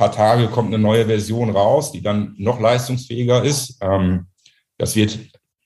paar 0.00 0.10
Tage 0.10 0.48
kommt 0.48 0.68
eine 0.68 0.82
neue 0.82 1.04
Version 1.04 1.50
raus, 1.50 1.92
die 1.92 2.00
dann 2.00 2.34
noch 2.38 2.58
leistungsfähiger 2.58 3.44
ist. 3.44 3.76
Ähm, 3.82 4.28
das 4.78 4.96
wird 4.96 5.18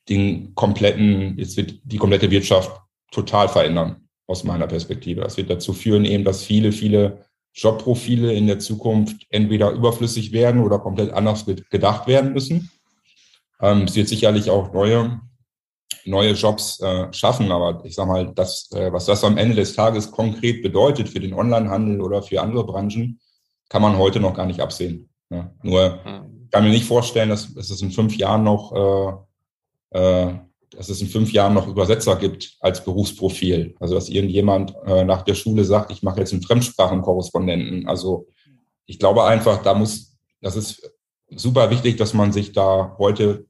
den 0.08 0.56
kompletten, 0.56 1.38
jetzt 1.38 1.56
wird 1.56 1.78
die 1.84 1.98
komplette 1.98 2.28
Wirtschaft 2.32 2.72
total 3.12 3.48
verändern, 3.48 4.08
aus 4.26 4.42
meiner 4.42 4.66
Perspektive. 4.66 5.20
Das 5.20 5.36
wird 5.36 5.50
dazu 5.50 5.72
führen, 5.72 6.04
eben, 6.04 6.24
dass 6.24 6.42
viele, 6.42 6.72
viele 6.72 7.24
Jobprofile 7.52 8.32
in 8.32 8.48
der 8.48 8.58
Zukunft 8.58 9.24
entweder 9.30 9.70
überflüssig 9.70 10.32
werden 10.32 10.60
oder 10.60 10.80
komplett 10.80 11.12
anders 11.12 11.46
gedacht 11.46 12.08
werden 12.08 12.32
müssen. 12.32 12.72
Ähm, 13.60 13.82
es 13.82 13.94
wird 13.94 14.08
sicherlich 14.08 14.50
auch 14.50 14.72
neue, 14.72 15.20
neue 16.06 16.32
Jobs 16.32 16.80
äh, 16.80 17.12
schaffen, 17.12 17.50
aber 17.50 17.84
ich 17.84 17.94
sage 17.94 18.08
mal, 18.08 18.32
das, 18.34 18.70
äh, 18.72 18.92
was 18.92 19.06
das 19.06 19.24
am 19.24 19.38
Ende 19.38 19.54
des 19.54 19.74
Tages 19.74 20.10
konkret 20.10 20.62
bedeutet 20.62 21.08
für 21.08 21.20
den 21.20 21.34
Onlinehandel 21.34 22.00
oder 22.00 22.22
für 22.22 22.40
andere 22.42 22.64
Branchen, 22.64 23.20
kann 23.68 23.82
man 23.82 23.98
heute 23.98 24.20
noch 24.20 24.34
gar 24.34 24.46
nicht 24.46 24.60
absehen. 24.60 25.08
Ja. 25.30 25.50
Nur 25.62 26.00
ich 26.44 26.50
kann 26.50 26.64
mir 26.64 26.70
nicht 26.70 26.86
vorstellen, 26.86 27.30
dass, 27.30 27.52
dass 27.54 27.70
es 27.70 27.82
in 27.82 27.90
fünf 27.90 28.16
Jahren 28.16 28.44
noch 28.44 29.26
äh, 29.92 29.98
äh, 29.98 30.34
dass 30.76 30.88
es 30.88 31.00
in 31.00 31.08
fünf 31.08 31.32
Jahren 31.32 31.54
noch 31.54 31.68
Übersetzer 31.68 32.16
gibt 32.16 32.56
als 32.60 32.84
Berufsprofil. 32.84 33.74
Also 33.80 33.94
dass 33.94 34.08
irgendjemand 34.08 34.74
äh, 34.86 35.04
nach 35.04 35.22
der 35.22 35.34
Schule 35.34 35.64
sagt, 35.64 35.90
ich 35.90 36.02
mache 36.02 36.20
jetzt 36.20 36.32
einen 36.32 36.42
Fremdsprachenkorrespondenten. 36.42 37.88
Also 37.88 38.26
ich 38.86 38.98
glaube 38.98 39.24
einfach, 39.24 39.62
da 39.62 39.74
muss, 39.74 40.16
das 40.40 40.56
ist 40.56 40.90
super 41.28 41.70
wichtig, 41.70 41.96
dass 41.96 42.14
man 42.14 42.32
sich 42.32 42.52
da 42.52 42.96
heute 42.98 43.46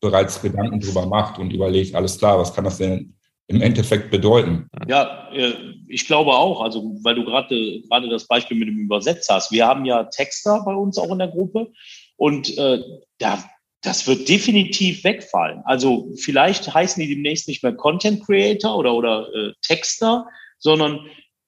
bereits 0.00 0.40
Gedanken 0.40 0.80
drüber 0.80 1.06
macht 1.06 1.38
und 1.38 1.52
überlegt, 1.52 1.94
alles 1.94 2.18
klar, 2.18 2.38
was 2.38 2.54
kann 2.54 2.64
das 2.64 2.78
denn 2.78 3.14
im 3.48 3.60
Endeffekt 3.60 4.10
bedeuten? 4.10 4.68
Ja, 4.88 5.28
äh, 5.32 5.52
ich 5.88 6.06
glaube 6.06 6.30
auch, 6.30 6.60
also 6.60 6.96
weil 7.02 7.16
du 7.16 7.24
gerade 7.24 7.82
gerade 7.88 8.08
das 8.08 8.26
Beispiel 8.26 8.56
mit 8.56 8.68
dem 8.68 8.78
Übersetzer 8.78 9.34
hast. 9.34 9.50
Wir 9.50 9.66
haben 9.66 9.84
ja 9.84 10.04
Texter 10.04 10.62
bei 10.64 10.74
uns 10.74 10.98
auch 10.98 11.10
in 11.10 11.18
der 11.18 11.28
Gruppe 11.28 11.72
und 12.16 12.56
äh, 12.56 12.80
da 13.18 13.42
das 13.82 14.06
wird 14.06 14.28
definitiv 14.28 15.04
wegfallen. 15.04 15.62
Also 15.64 16.12
vielleicht 16.16 16.72
heißen 16.72 17.02
die 17.02 17.14
demnächst 17.14 17.48
nicht 17.48 17.62
mehr 17.62 17.74
Content 17.74 18.24
Creator 18.24 18.76
oder 18.76 18.94
oder 18.94 19.26
äh, 19.34 19.52
Texter, 19.62 20.26
sondern 20.58 21.00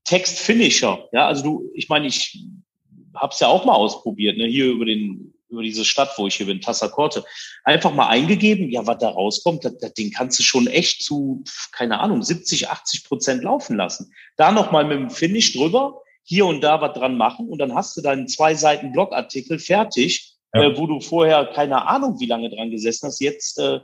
Text 0.04 0.38
Finisher. 0.38 1.08
Ja, 1.12 1.26
also 1.26 1.42
du, 1.42 1.70
ich 1.74 1.88
meine, 1.88 2.06
ich 2.06 2.42
habe 3.14 3.32
es 3.32 3.40
ja 3.40 3.48
auch 3.48 3.64
mal 3.64 3.74
ausprobiert, 3.74 4.38
ne, 4.38 4.46
hier 4.46 4.70
über 4.70 4.86
den 4.86 5.34
über 5.52 5.62
diese 5.62 5.84
Stadt, 5.84 6.12
wo 6.16 6.26
ich 6.26 6.34
hier 6.34 6.46
bin, 6.46 6.60
Tassakorte, 6.60 7.24
einfach 7.64 7.94
mal 7.94 8.08
eingegeben, 8.08 8.70
ja, 8.70 8.86
was 8.86 8.98
da 8.98 9.08
rauskommt, 9.08 9.64
das, 9.64 9.78
das 9.78 9.94
Ding 9.94 10.10
kannst 10.10 10.38
du 10.38 10.42
schon 10.42 10.66
echt 10.66 11.02
zu, 11.02 11.44
keine 11.70 12.00
Ahnung, 12.00 12.22
70, 12.22 12.68
80 12.70 13.04
Prozent 13.04 13.44
laufen 13.44 13.76
lassen. 13.76 14.12
Da 14.36 14.50
nochmal 14.50 14.84
mit 14.84 14.98
dem 14.98 15.10
Finish 15.10 15.52
drüber, 15.52 16.00
hier 16.24 16.46
und 16.46 16.60
da 16.62 16.80
was 16.80 16.94
dran 16.94 17.16
machen 17.16 17.48
und 17.48 17.58
dann 17.58 17.74
hast 17.74 17.96
du 17.96 18.00
deinen 18.00 18.28
zwei 18.28 18.54
Seiten 18.54 18.92
Blogartikel 18.92 19.58
fertig, 19.58 20.34
ja. 20.54 20.62
äh, 20.62 20.78
wo 20.78 20.86
du 20.86 21.00
vorher 21.00 21.46
keine 21.46 21.86
Ahnung, 21.86 22.18
wie 22.20 22.26
lange 22.26 22.50
dran 22.50 22.70
gesessen 22.70 23.06
hast, 23.06 23.20
jetzt 23.20 23.58
äh, 23.58 23.80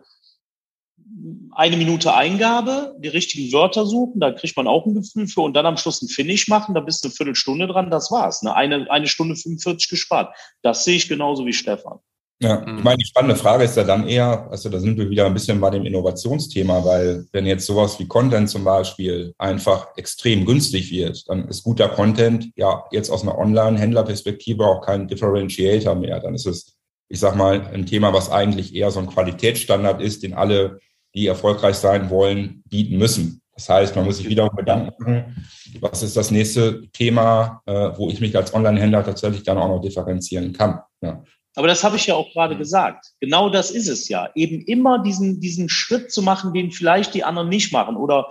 eine 1.52 1.76
Minute 1.76 2.14
Eingabe, 2.14 2.94
die 2.98 3.08
richtigen 3.08 3.52
Wörter 3.52 3.84
suchen, 3.86 4.20
da 4.20 4.32
kriegt 4.32 4.56
man 4.56 4.66
auch 4.66 4.86
ein 4.86 4.94
Gefühl 4.94 5.26
für 5.26 5.40
und 5.40 5.54
dann 5.54 5.66
am 5.66 5.76
Schluss 5.76 6.02
ein 6.02 6.08
Finish 6.08 6.48
machen, 6.48 6.74
da 6.74 6.80
bist 6.80 7.04
du 7.04 7.08
eine 7.08 7.14
Viertelstunde 7.14 7.66
dran, 7.66 7.90
das 7.90 8.10
war's. 8.10 8.42
Ne? 8.42 8.54
Eine, 8.54 8.90
eine 8.90 9.06
Stunde 9.06 9.34
45 9.34 9.88
gespart. 9.88 10.34
Das 10.62 10.84
sehe 10.84 10.96
ich 10.96 11.08
genauso 11.08 11.46
wie 11.46 11.52
Stefan. 11.52 11.98
Ja, 12.40 12.62
ich 12.62 12.84
meine, 12.84 12.98
die 12.98 13.06
spannende 13.06 13.34
Frage 13.34 13.64
ist 13.64 13.76
ja 13.76 13.82
dann 13.82 14.06
eher, 14.06 14.46
also 14.48 14.68
da 14.68 14.78
sind 14.78 14.96
wir 14.96 15.10
wieder 15.10 15.26
ein 15.26 15.34
bisschen 15.34 15.60
bei 15.60 15.70
dem 15.70 15.84
Innovationsthema, 15.84 16.84
weil 16.84 17.26
wenn 17.32 17.46
jetzt 17.46 17.66
sowas 17.66 17.98
wie 17.98 18.06
Content 18.06 18.48
zum 18.48 18.62
Beispiel 18.62 19.34
einfach 19.38 19.88
extrem 19.96 20.46
günstig 20.46 20.92
wird, 20.92 21.28
dann 21.28 21.48
ist 21.48 21.64
guter 21.64 21.88
Content 21.88 22.52
ja 22.54 22.84
jetzt 22.92 23.10
aus 23.10 23.22
einer 23.22 23.36
Online-Händlerperspektive 23.36 24.64
auch 24.64 24.82
kein 24.82 25.08
Differentiator 25.08 25.96
mehr. 25.96 26.20
Dann 26.20 26.36
ist 26.36 26.46
es, 26.46 26.76
ich 27.08 27.18
sag 27.18 27.34
mal, 27.34 27.60
ein 27.74 27.86
Thema, 27.86 28.12
was 28.12 28.30
eigentlich 28.30 28.72
eher 28.72 28.92
so 28.92 29.00
ein 29.00 29.08
Qualitätsstandard 29.08 30.00
ist, 30.00 30.22
den 30.22 30.34
alle 30.34 30.78
die 31.18 31.26
erfolgreich 31.26 31.76
sein 31.76 32.10
wollen, 32.10 32.62
bieten 32.68 32.96
müssen. 32.96 33.42
Das 33.54 33.68
heißt, 33.68 33.96
man 33.96 34.04
muss 34.04 34.18
sich 34.18 34.28
wiederum 34.28 34.54
Gedanken 34.56 34.94
machen, 34.98 35.46
was 35.80 36.04
ist 36.04 36.16
das 36.16 36.30
nächste 36.30 36.86
Thema, 36.92 37.60
äh, 37.66 37.90
wo 37.96 38.08
ich 38.08 38.20
mich 38.20 38.36
als 38.36 38.54
Online-Händler 38.54 39.04
tatsächlich 39.04 39.42
dann 39.42 39.58
auch 39.58 39.68
noch 39.68 39.80
differenzieren 39.80 40.52
kann. 40.52 40.80
Ja. 41.00 41.24
Aber 41.56 41.66
das 41.66 41.82
habe 41.82 41.96
ich 41.96 42.06
ja 42.06 42.14
auch 42.14 42.32
gerade 42.32 42.56
gesagt. 42.56 43.06
Genau 43.18 43.50
das 43.50 43.72
ist 43.72 43.88
es 43.88 44.08
ja. 44.08 44.30
Eben 44.36 44.62
immer 44.62 45.02
diesen, 45.02 45.40
diesen 45.40 45.68
Schritt 45.68 46.12
zu 46.12 46.22
machen, 46.22 46.52
den 46.52 46.70
vielleicht 46.70 47.14
die 47.14 47.24
anderen 47.24 47.48
nicht 47.48 47.72
machen 47.72 47.96
oder 47.96 48.30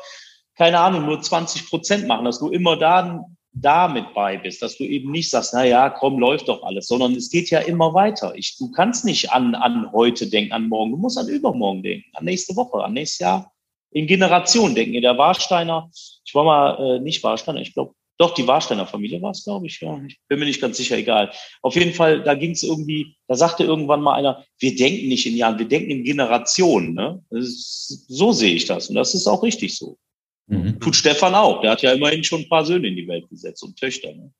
keine 0.57 0.79
Ahnung, 0.79 1.05
nur 1.05 1.21
20 1.21 1.69
Prozent 1.69 2.07
machen, 2.07 2.23
dass 2.23 2.39
du 2.39 2.49
immer 2.49 2.77
da 2.77 3.25
da 3.61 3.87
mit 3.87 4.13
bei 4.13 4.37
bist, 4.37 4.61
dass 4.61 4.77
du 4.77 4.83
eben 4.83 5.11
nicht 5.11 5.29
sagst, 5.29 5.53
na 5.53 5.65
ja, 5.65 5.89
komm, 5.89 6.19
läuft 6.19 6.47
doch 6.47 6.63
alles, 6.63 6.87
sondern 6.87 7.13
es 7.15 7.29
geht 7.29 7.49
ja 7.49 7.59
immer 7.59 7.93
weiter. 7.93 8.35
Ich, 8.35 8.57
du 8.57 8.71
kannst 8.71 9.05
nicht 9.05 9.31
an, 9.31 9.55
an 9.55 9.91
heute 9.91 10.27
denken, 10.27 10.53
an 10.53 10.67
morgen, 10.67 10.91
du 10.91 10.97
musst 10.97 11.17
an 11.17 11.27
übermorgen 11.27 11.83
denken, 11.83 12.09
an 12.13 12.25
nächste 12.25 12.55
Woche, 12.55 12.83
an 12.83 12.93
nächstes 12.93 13.19
Jahr, 13.19 13.51
in 13.91 14.07
Generationen 14.07 14.75
denken. 14.75 15.01
Der 15.01 15.17
Warsteiner, 15.17 15.89
ich 16.25 16.35
war 16.35 16.43
mal 16.43 16.97
äh, 16.97 16.99
nicht 16.99 17.23
Warsteiner, 17.23 17.61
ich 17.61 17.73
glaube, 17.73 17.93
doch, 18.19 18.33
die 18.33 18.47
Warsteiner 18.47 18.87
Familie 18.87 19.21
war 19.21 19.31
es, 19.31 19.43
glaube 19.43 19.67
ich, 19.67 19.79
ja. 19.79 19.99
Ich 20.07 20.19
bin 20.27 20.39
mir 20.39 20.45
nicht 20.45 20.59
ganz 20.59 20.77
sicher, 20.77 20.97
egal. 20.97 21.31
Auf 21.61 21.75
jeden 21.75 21.93
Fall, 21.93 22.23
da 22.23 22.33
ging 22.33 22.51
es 22.51 22.63
irgendwie, 22.63 23.15
da 23.27 23.35
sagte 23.35 23.63
irgendwann 23.63 24.01
mal 24.01 24.15
einer, 24.15 24.43
wir 24.57 24.75
denken 24.75 25.07
nicht 25.07 25.27
in 25.27 25.35
Jahren, 25.35 25.59
wir 25.59 25.67
denken 25.67 25.91
in 25.91 26.03
Generationen. 26.03 26.95
Ne? 26.95 27.23
Ist, 27.29 28.05
so 28.07 28.31
sehe 28.31 28.55
ich 28.55 28.65
das. 28.65 28.89
Und 28.89 28.95
das 28.95 29.13
ist 29.13 29.27
auch 29.27 29.43
richtig 29.43 29.77
so. 29.77 29.99
Mhm. 30.47 30.79
Tut 30.79 30.95
Stefan 30.95 31.35
auch. 31.35 31.61
Der 31.61 31.71
hat 31.71 31.81
ja 31.81 31.91
immerhin 31.91 32.23
schon 32.23 32.41
ein 32.41 32.49
paar 32.49 32.65
Söhne 32.65 32.87
in 32.87 32.95
die 32.95 33.07
Welt 33.07 33.29
gesetzt 33.29 33.63
und 33.63 33.77
Töchter. 33.77 34.13
Ne? 34.13 34.31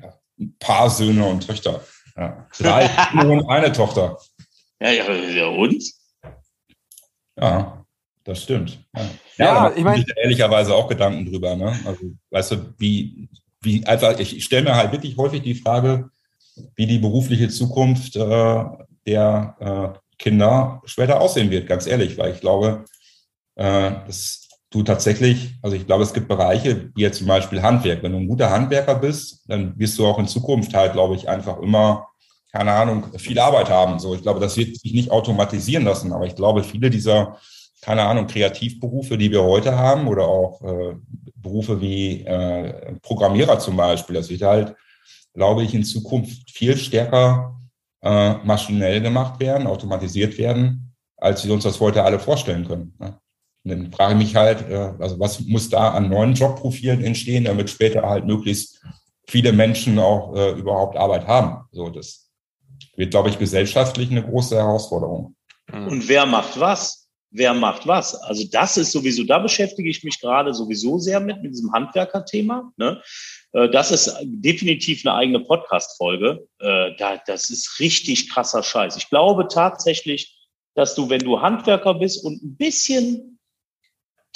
Ja, 0.00 0.18
ein 0.38 0.56
paar 0.58 0.88
Söhne 0.88 1.24
und 1.26 1.46
Töchter. 1.46 1.84
Ja. 2.16 2.48
Drei 2.58 2.88
und 3.12 3.48
eine 3.50 3.72
Tochter. 3.72 4.18
Ja, 4.80 4.90
ja, 4.90 5.12
ja, 5.12 5.46
und? 5.48 5.82
Ja, 7.38 7.84
das 8.24 8.42
stimmt. 8.42 8.78
Ja, 8.94 9.02
ja, 9.36 9.44
ja 9.44 9.76
ich 9.76 9.84
meine. 9.84 10.04
ehrlicherweise 10.16 10.74
auch 10.74 10.88
Gedanken 10.88 11.26
drüber. 11.26 11.56
Ne? 11.56 11.78
Also, 11.84 12.12
weißt 12.30 12.52
du, 12.52 12.74
wie, 12.78 13.28
wie 13.62 13.84
einfach, 13.84 14.18
ich 14.18 14.44
stelle 14.44 14.64
mir 14.64 14.76
halt 14.76 14.92
wirklich 14.92 15.16
häufig 15.16 15.42
die 15.42 15.54
Frage, 15.54 16.10
wie 16.76 16.86
die 16.86 16.98
berufliche 16.98 17.48
Zukunft 17.48 18.16
äh, 18.16 18.64
der 19.06 19.56
äh, 19.94 19.98
Kinder 20.18 20.82
später 20.86 21.20
aussehen 21.20 21.50
wird, 21.50 21.66
ganz 21.66 21.86
ehrlich, 21.86 22.16
weil 22.16 22.32
ich 22.32 22.40
glaube, 22.40 22.84
äh, 23.56 23.92
das 24.06 24.45
du 24.70 24.82
tatsächlich, 24.82 25.54
also 25.62 25.76
ich 25.76 25.86
glaube, 25.86 26.02
es 26.02 26.12
gibt 26.12 26.28
Bereiche, 26.28 26.90
wie 26.94 27.02
jetzt 27.02 27.18
zum 27.18 27.26
Beispiel 27.26 27.62
Handwerk. 27.62 28.02
Wenn 28.02 28.12
du 28.12 28.18
ein 28.18 28.28
guter 28.28 28.50
Handwerker 28.50 28.96
bist, 28.96 29.44
dann 29.48 29.78
wirst 29.78 29.98
du 29.98 30.06
auch 30.06 30.18
in 30.18 30.26
Zukunft 30.26 30.74
halt, 30.74 30.92
glaube 30.92 31.14
ich, 31.14 31.28
einfach 31.28 31.58
immer, 31.58 32.08
keine 32.52 32.72
Ahnung, 32.72 33.04
viel 33.16 33.38
Arbeit 33.38 33.70
haben. 33.70 33.98
So, 33.98 34.14
ich 34.14 34.22
glaube, 34.22 34.40
das 34.40 34.56
wird 34.56 34.76
sich 34.76 34.92
nicht 34.92 35.10
automatisieren 35.10 35.84
lassen, 35.84 36.12
aber 36.12 36.26
ich 36.26 36.34
glaube, 36.34 36.64
viele 36.64 36.90
dieser, 36.90 37.38
keine 37.80 38.02
Ahnung, 38.02 38.26
Kreativberufe, 38.26 39.16
die 39.16 39.30
wir 39.30 39.42
heute 39.42 39.76
haben 39.76 40.08
oder 40.08 40.26
auch 40.26 40.62
äh, 40.62 40.94
Berufe 41.36 41.80
wie 41.80 42.22
äh, 42.24 42.94
Programmierer 43.02 43.58
zum 43.58 43.76
Beispiel, 43.76 44.16
das 44.16 44.28
wird 44.28 44.42
halt, 44.42 44.74
glaube 45.32 45.62
ich, 45.62 45.74
in 45.74 45.84
Zukunft 45.84 46.50
viel 46.50 46.76
stärker 46.76 47.56
äh, 48.02 48.34
maschinell 48.44 49.00
gemacht 49.00 49.38
werden, 49.38 49.66
automatisiert 49.66 50.38
werden, 50.38 50.94
als 51.16 51.44
wir 51.46 51.54
uns 51.54 51.64
das 51.64 51.78
heute 51.78 52.02
alle 52.02 52.18
vorstellen 52.18 52.66
können. 52.66 52.94
Ne? 52.98 53.18
Und 53.66 53.70
dann 53.70 53.92
frage 53.92 54.12
ich 54.12 54.18
mich 54.18 54.36
halt, 54.36 54.68
äh, 54.70 54.92
also 55.00 55.18
was 55.18 55.40
muss 55.40 55.68
da 55.68 55.90
an 55.90 56.08
neuen 56.08 56.34
Jobprofilen 56.34 57.02
entstehen, 57.02 57.44
damit 57.44 57.68
später 57.68 58.02
halt 58.02 58.24
möglichst 58.24 58.80
viele 59.26 59.52
Menschen 59.52 59.98
auch 59.98 60.36
äh, 60.36 60.52
überhaupt 60.52 60.96
Arbeit 60.96 61.26
haben. 61.26 61.66
So, 61.72 61.90
das 61.90 62.30
wird, 62.94 63.10
glaube 63.10 63.28
ich, 63.28 63.40
gesellschaftlich 63.40 64.08
eine 64.08 64.22
große 64.22 64.54
Herausforderung. 64.54 65.34
Mhm. 65.72 65.88
Und 65.88 66.08
wer 66.08 66.26
macht 66.26 66.60
was? 66.60 67.08
Wer 67.32 67.54
macht 67.54 67.88
was? 67.88 68.14
Also 68.14 68.44
das 68.52 68.76
ist 68.76 68.92
sowieso, 68.92 69.24
da 69.24 69.40
beschäftige 69.40 69.90
ich 69.90 70.04
mich 70.04 70.20
gerade 70.20 70.54
sowieso 70.54 70.98
sehr 70.98 71.18
mit, 71.18 71.42
mit 71.42 71.50
diesem 71.50 71.72
Handwerkerthema. 71.72 72.70
Ne? 72.76 73.02
Äh, 73.50 73.68
das 73.70 73.90
ist 73.90 74.16
definitiv 74.22 75.04
eine 75.04 75.16
eigene 75.16 75.40
Podcast-Folge. 75.40 76.46
Äh, 76.60 76.92
das 77.26 77.50
ist 77.50 77.80
richtig 77.80 78.30
krasser 78.30 78.62
Scheiß. 78.62 78.96
Ich 78.96 79.08
glaube 79.08 79.48
tatsächlich, 79.48 80.38
dass 80.76 80.94
du, 80.94 81.10
wenn 81.10 81.22
du 81.22 81.40
Handwerker 81.40 81.94
bist 81.94 82.24
und 82.24 82.40
ein 82.44 82.56
bisschen 82.56 83.35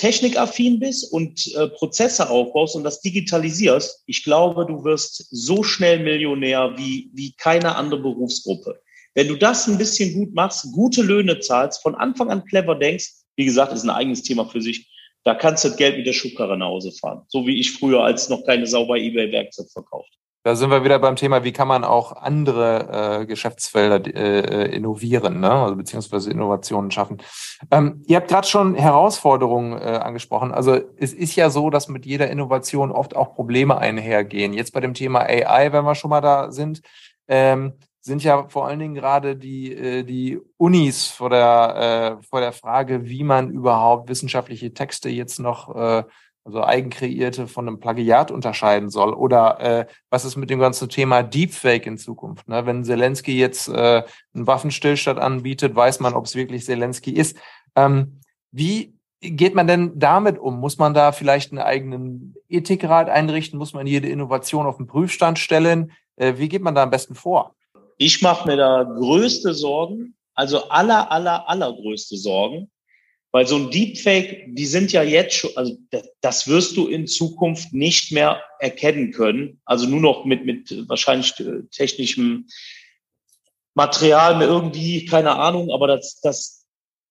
technikaffin 0.00 0.80
bist 0.80 1.12
und 1.12 1.54
äh, 1.54 1.68
Prozesse 1.68 2.30
aufbaust 2.30 2.74
und 2.74 2.84
das 2.84 3.02
digitalisierst, 3.02 4.02
ich 4.06 4.24
glaube, 4.24 4.64
du 4.64 4.82
wirst 4.82 5.26
so 5.30 5.62
schnell 5.62 6.02
Millionär 6.02 6.72
wie, 6.78 7.10
wie 7.12 7.34
keine 7.36 7.76
andere 7.76 8.00
Berufsgruppe. 8.00 8.80
Wenn 9.14 9.28
du 9.28 9.36
das 9.36 9.68
ein 9.68 9.76
bisschen 9.76 10.14
gut 10.14 10.34
machst, 10.34 10.72
gute 10.72 11.02
Löhne 11.02 11.40
zahlst, 11.40 11.82
von 11.82 11.94
Anfang 11.94 12.30
an 12.30 12.46
clever 12.46 12.76
denkst, 12.76 13.10
wie 13.36 13.44
gesagt, 13.44 13.74
ist 13.74 13.82
ein 13.82 13.90
eigenes 13.90 14.22
Thema 14.22 14.46
für 14.46 14.62
sich, 14.62 14.88
da 15.24 15.34
kannst 15.34 15.64
du 15.64 15.68
das 15.68 15.76
Geld 15.76 15.98
mit 15.98 16.06
der 16.06 16.14
Schubkarre 16.14 16.56
nach 16.56 16.68
Hause 16.68 16.92
fahren. 16.92 17.26
So 17.28 17.46
wie 17.46 17.60
ich 17.60 17.72
früher, 17.72 18.02
als 18.02 18.30
noch 18.30 18.44
keine 18.46 18.66
sauber 18.66 18.96
Ebay-Werkzeug 18.96 19.70
verkauft. 19.70 20.10
Da 20.42 20.57
sind 20.57 20.70
wir 20.70 20.85
wieder 20.85 20.98
beim 20.98 21.16
Thema, 21.16 21.44
wie 21.44 21.53
kann 21.53 21.68
man 21.68 21.85
auch 21.85 22.12
andere 22.12 23.20
äh, 23.20 23.26
Geschäftsfelder 23.26 24.07
äh, 24.07 24.74
innovieren, 24.74 25.40
ne? 25.40 25.50
also 25.50 25.76
beziehungsweise 25.76 26.31
Innovationen 26.31 26.90
schaffen. 26.90 27.18
Ähm, 27.70 28.03
ihr 28.07 28.16
habt 28.16 28.29
gerade 28.29 28.46
schon 28.46 28.74
Herausforderungen 28.74 29.74
äh, 29.74 29.98
angesprochen. 29.98 30.53
Also 30.53 30.81
es 30.96 31.12
ist 31.12 31.37
ja 31.37 31.50
so, 31.50 31.68
dass 31.68 31.88
mit 31.88 32.07
jeder 32.07 32.31
Innovation 32.31 32.90
oft 32.90 33.14
auch 33.14 33.35
Probleme 33.35 33.76
einhergehen. 33.76 34.55
Jetzt 34.55 34.72
bei 34.72 34.81
dem 34.81 34.94
Thema 34.94 35.20
AI, 35.20 35.72
wenn 35.72 35.85
wir 35.85 35.94
schon 35.94 36.09
mal 36.09 36.22
da 36.22 36.50
sind, 36.50 36.81
ähm, 37.29 37.74
sind 38.00 38.24
ja 38.24 38.48
vor 38.48 38.66
allen 38.66 38.79
Dingen 38.79 38.94
gerade 38.94 39.37
die, 39.37 39.74
äh, 39.74 40.05
die 40.05 40.40
Unis 40.57 41.07
vor 41.07 41.29
der, 41.29 42.18
äh, 42.18 42.24
vor 42.26 42.40
der 42.40 42.53
Frage, 42.53 43.07
wie 43.07 43.24
man 43.24 43.50
überhaupt 43.50 44.09
wissenschaftliche 44.09 44.72
Texte 44.72 45.11
jetzt 45.11 45.38
noch 45.38 45.74
äh, 45.76 46.05
also 46.50 46.64
eigenkreierte 46.64 47.46
von 47.46 47.66
einem 47.66 47.80
Plagiat 47.80 48.30
unterscheiden 48.30 48.90
soll? 48.90 49.14
Oder 49.14 49.60
äh, 49.60 49.86
was 50.10 50.24
ist 50.24 50.36
mit 50.36 50.50
dem 50.50 50.58
ganzen 50.58 50.88
Thema 50.88 51.22
Deepfake 51.22 51.86
in 51.86 51.98
Zukunft? 51.98 52.48
Ne? 52.48 52.66
Wenn 52.66 52.84
Zelensky 52.84 53.38
jetzt 53.38 53.68
äh, 53.68 54.02
einen 54.34 54.46
Waffenstillstand 54.46 55.18
anbietet, 55.18 55.74
weiß 55.74 56.00
man, 56.00 56.14
ob 56.14 56.26
es 56.26 56.34
wirklich 56.34 56.64
Zelensky 56.64 57.12
ist. 57.12 57.36
Ähm, 57.76 58.20
wie 58.50 58.94
geht 59.20 59.54
man 59.54 59.66
denn 59.66 59.98
damit 59.98 60.38
um? 60.38 60.58
Muss 60.58 60.78
man 60.78 60.94
da 60.94 61.12
vielleicht 61.12 61.52
einen 61.52 61.60
eigenen 61.60 62.34
Ethikrat 62.48 63.08
einrichten? 63.08 63.58
Muss 63.58 63.74
man 63.74 63.86
jede 63.86 64.08
Innovation 64.08 64.66
auf 64.66 64.78
den 64.78 64.86
Prüfstand 64.86 65.38
stellen? 65.38 65.92
Äh, 66.16 66.34
wie 66.36 66.48
geht 66.48 66.62
man 66.62 66.74
da 66.74 66.82
am 66.82 66.90
besten 66.90 67.14
vor? 67.14 67.54
Ich 67.96 68.22
mache 68.22 68.48
mir 68.48 68.56
da 68.56 68.82
größte 68.82 69.52
Sorgen, 69.52 70.14
also 70.34 70.68
aller, 70.68 71.12
aller, 71.12 71.48
allergrößte 71.48 72.16
Sorgen, 72.16 72.70
weil 73.33 73.47
so 73.47 73.57
ein 73.57 73.71
Deepfake, 73.71 74.47
die 74.49 74.66
sind 74.66 74.93
ja 74.93 75.03
jetzt 75.03 75.37
schon, 75.37 75.51
also 75.57 75.77
das 76.21 76.49
wirst 76.49 76.77
du 76.77 76.88
in 76.88 77.07
Zukunft 77.07 77.73
nicht 77.73 78.11
mehr 78.11 78.43
erkennen 78.59 79.12
können. 79.12 79.61
Also 79.64 79.87
nur 79.87 80.01
noch 80.01 80.25
mit, 80.25 80.45
mit 80.45 80.88
wahrscheinlich 80.88 81.38
äh, 81.38 81.62
technischem 81.71 82.47
Material, 83.75 84.43
irgendwie, 84.43 85.05
keine 85.05 85.37
Ahnung, 85.37 85.71
aber 85.71 85.87
das, 85.87 86.21
das, 86.21 86.66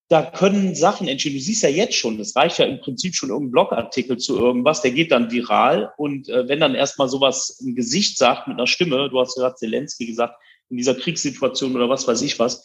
da 0.10 0.24
können 0.24 0.76
Sachen 0.76 1.08
entstehen. 1.08 1.36
Du 1.36 1.40
siehst 1.40 1.64
ja 1.64 1.70
jetzt 1.70 1.96
schon, 1.96 2.18
das 2.18 2.36
reicht 2.36 2.58
ja 2.58 2.66
im 2.66 2.82
Prinzip 2.82 3.16
schon 3.16 3.30
irgendein 3.30 3.52
Blogartikel 3.52 4.18
zu 4.18 4.38
irgendwas, 4.38 4.82
der 4.82 4.92
geht 4.92 5.12
dann 5.12 5.32
viral. 5.32 5.94
Und 5.98 6.28
äh, 6.28 6.50
wenn 6.50 6.60
dann 6.60 6.76
erstmal 6.76 7.08
sowas 7.08 7.62
im 7.66 7.76
Gesicht 7.76 8.18
sagt 8.18 8.48
mit 8.48 8.58
einer 8.58 8.68
Stimme, 8.68 9.10
du 9.10 9.20
hast 9.20 9.36
gerade 9.36 9.56
Zelensky 9.56 10.06
gesagt, 10.06 10.36
in 10.70 10.78
dieser 10.78 10.96
Kriegssituation 10.96 11.76
oder 11.76 11.90
was 11.90 12.08
weiß 12.08 12.22
ich 12.24 12.38
was, 12.40 12.64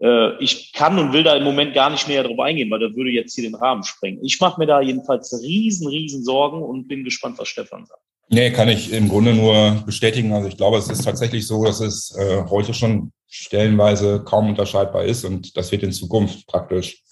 äh, 0.00 0.36
ich 0.42 0.72
kann 0.72 0.98
und 0.98 1.12
will 1.12 1.22
da 1.22 1.34
im 1.34 1.44
Moment 1.44 1.74
gar 1.74 1.90
nicht 1.90 2.08
mehr 2.08 2.22
darauf 2.22 2.38
eingehen, 2.40 2.70
weil 2.70 2.80
da 2.80 2.94
würde 2.94 3.10
jetzt 3.10 3.34
hier 3.34 3.44
den 3.44 3.54
Rahmen 3.54 3.84
sprengen. 3.84 4.24
Ich 4.24 4.40
mache 4.40 4.60
mir 4.60 4.66
da 4.66 4.80
jedenfalls 4.80 5.32
riesen, 5.42 5.88
riesen 5.88 6.24
Sorgen 6.24 6.62
und 6.62 6.88
bin 6.88 7.04
gespannt, 7.04 7.38
was 7.38 7.48
Stefan 7.48 7.86
sagt. 7.86 8.00
Nee, 8.30 8.50
kann 8.50 8.68
ich 8.68 8.92
im 8.92 9.08
Grunde 9.08 9.34
nur 9.34 9.82
bestätigen. 9.84 10.32
Also 10.32 10.48
ich 10.48 10.56
glaube, 10.56 10.78
es 10.78 10.88
ist 10.88 11.04
tatsächlich 11.04 11.46
so, 11.46 11.64
dass 11.64 11.80
es 11.80 12.16
äh, 12.16 12.44
heute 12.48 12.72
schon 12.72 13.12
stellenweise 13.28 14.24
kaum 14.24 14.48
unterscheidbar 14.48 15.04
ist 15.04 15.24
und 15.24 15.56
das 15.56 15.70
wird 15.72 15.82
in 15.82 15.92
Zukunft 15.92 16.46
praktisch. 16.46 17.02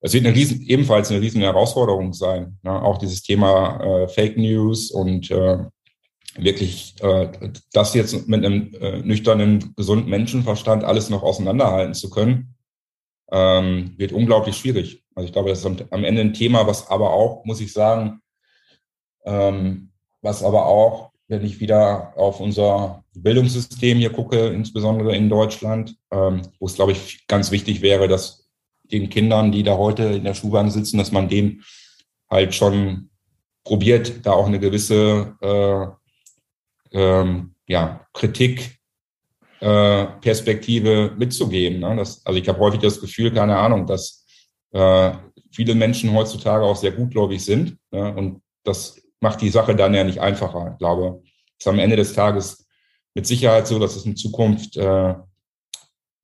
Es 0.00 0.12
wird 0.12 0.24
eine 0.24 0.36
riesen, 0.36 0.60
ebenfalls 0.62 1.10
eine 1.10 1.20
riesen 1.20 1.40
Herausforderung 1.40 2.12
sein. 2.12 2.58
Ne? 2.62 2.70
Auch 2.70 2.98
dieses 2.98 3.22
Thema 3.22 3.80
äh, 3.80 4.08
Fake 4.08 4.36
News 4.36 4.90
und 4.90 5.30
äh, 5.30 5.58
wirklich 6.38 6.94
äh, 7.00 7.50
das 7.72 7.94
jetzt 7.94 8.28
mit 8.28 8.44
einem 8.44 8.74
äh, 8.74 8.98
nüchternen, 8.98 9.74
gesunden 9.76 10.10
Menschenverstand 10.10 10.84
alles 10.84 11.10
noch 11.10 11.22
auseinanderhalten 11.22 11.94
zu 11.94 12.10
können, 12.10 12.54
ähm, 13.30 13.94
wird 13.96 14.12
unglaublich 14.12 14.56
schwierig. 14.56 15.04
Also 15.14 15.26
ich 15.26 15.32
glaube, 15.32 15.50
das 15.50 15.64
ist 15.64 15.66
am 15.90 16.04
Ende 16.04 16.20
ein 16.20 16.34
Thema, 16.34 16.66
was 16.66 16.88
aber 16.88 17.12
auch, 17.12 17.44
muss 17.44 17.60
ich 17.60 17.72
sagen, 17.72 18.20
ähm, 19.24 19.90
was 20.22 20.42
aber 20.42 20.66
auch, 20.66 21.10
wenn 21.28 21.44
ich 21.44 21.60
wieder 21.60 22.12
auf 22.16 22.40
unser 22.40 23.04
Bildungssystem 23.14 23.98
hier 23.98 24.10
gucke, 24.10 24.48
insbesondere 24.48 25.16
in 25.16 25.28
Deutschland, 25.28 25.96
ähm, 26.12 26.42
wo 26.60 26.66
es, 26.66 26.74
glaube 26.74 26.92
ich, 26.92 27.26
ganz 27.26 27.50
wichtig 27.50 27.82
wäre, 27.82 28.06
dass 28.06 28.48
den 28.84 29.10
Kindern, 29.10 29.50
die 29.50 29.64
da 29.64 29.76
heute 29.76 30.04
in 30.04 30.24
der 30.24 30.34
Schulbahn 30.34 30.70
sitzen, 30.70 30.98
dass 30.98 31.10
man 31.10 31.28
denen 31.28 31.64
halt 32.30 32.54
schon 32.54 33.10
probiert, 33.64 34.24
da 34.24 34.32
auch 34.32 34.46
eine 34.46 34.60
gewisse 34.60 35.36
äh, 35.40 36.05
ähm, 36.96 37.54
ja, 37.68 38.06
Kritik 38.12 38.78
äh, 39.60 40.06
Perspektive 40.20 41.12
mitzugeben. 41.16 41.80
Ne? 41.80 41.96
Das, 41.96 42.24
also 42.24 42.38
ich 42.38 42.48
habe 42.48 42.58
häufig 42.58 42.80
das 42.80 43.00
Gefühl, 43.00 43.32
keine 43.32 43.56
Ahnung, 43.56 43.86
dass 43.86 44.24
äh, 44.72 45.12
viele 45.52 45.74
Menschen 45.74 46.12
heutzutage 46.12 46.64
auch 46.64 46.76
sehr 46.76 46.92
gutgläubig 46.92 47.44
sind. 47.44 47.76
Ne? 47.90 48.14
Und 48.14 48.42
das 48.64 49.00
macht 49.20 49.42
die 49.42 49.50
Sache 49.50 49.76
dann 49.76 49.94
ja 49.94 50.04
nicht 50.04 50.20
einfacher. 50.20 50.70
Ich 50.72 50.78
glaube, 50.78 51.22
es 51.58 51.66
ist 51.66 51.68
am 51.68 51.78
Ende 51.78 51.96
des 51.96 52.14
Tages 52.14 52.66
mit 53.14 53.26
Sicherheit 53.26 53.66
so, 53.66 53.78
dass 53.78 53.96
es 53.96 54.06
in 54.06 54.16
Zukunft 54.16 54.76
äh, 54.76 55.14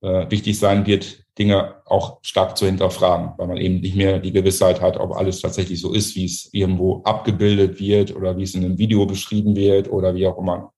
äh, 0.03 0.29
wichtig 0.29 0.59
sein 0.59 0.85
wird, 0.85 1.23
Dinge 1.39 1.75
auch 1.85 2.19
stark 2.21 2.57
zu 2.57 2.65
hinterfragen, 2.65 3.31
weil 3.37 3.47
man 3.47 3.57
eben 3.57 3.79
nicht 3.79 3.95
mehr 3.95 4.19
die 4.19 4.31
Gewissheit 4.31 4.81
hat, 4.81 4.97
ob 4.97 5.15
alles 5.15 5.41
tatsächlich 5.41 5.81
so 5.81 5.93
ist, 5.93 6.15
wie 6.15 6.25
es 6.25 6.49
irgendwo 6.51 7.01
abgebildet 7.03 7.79
wird 7.79 8.15
oder 8.15 8.37
wie 8.37 8.43
es 8.43 8.53
in 8.53 8.63
einem 8.63 8.77
Video 8.77 9.05
beschrieben 9.05 9.55
wird 9.55 9.89
oder 9.89 10.13
wie 10.13 10.27
auch 10.27 10.37
immer. 10.37 10.73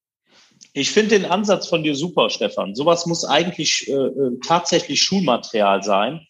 Ich 0.72 0.92
finde 0.92 1.20
den 1.20 1.26
Ansatz 1.26 1.68
von 1.68 1.84
dir 1.84 1.96
super, 1.96 2.30
Stefan. 2.30 2.76
Sowas 2.76 3.06
muss 3.06 3.26
eigentlich 3.26 3.88
äh, 3.90 3.94
äh 3.94 4.40
tatsächlich 4.46 5.02
Schulmaterial 5.02 5.84
sein. 5.84 6.26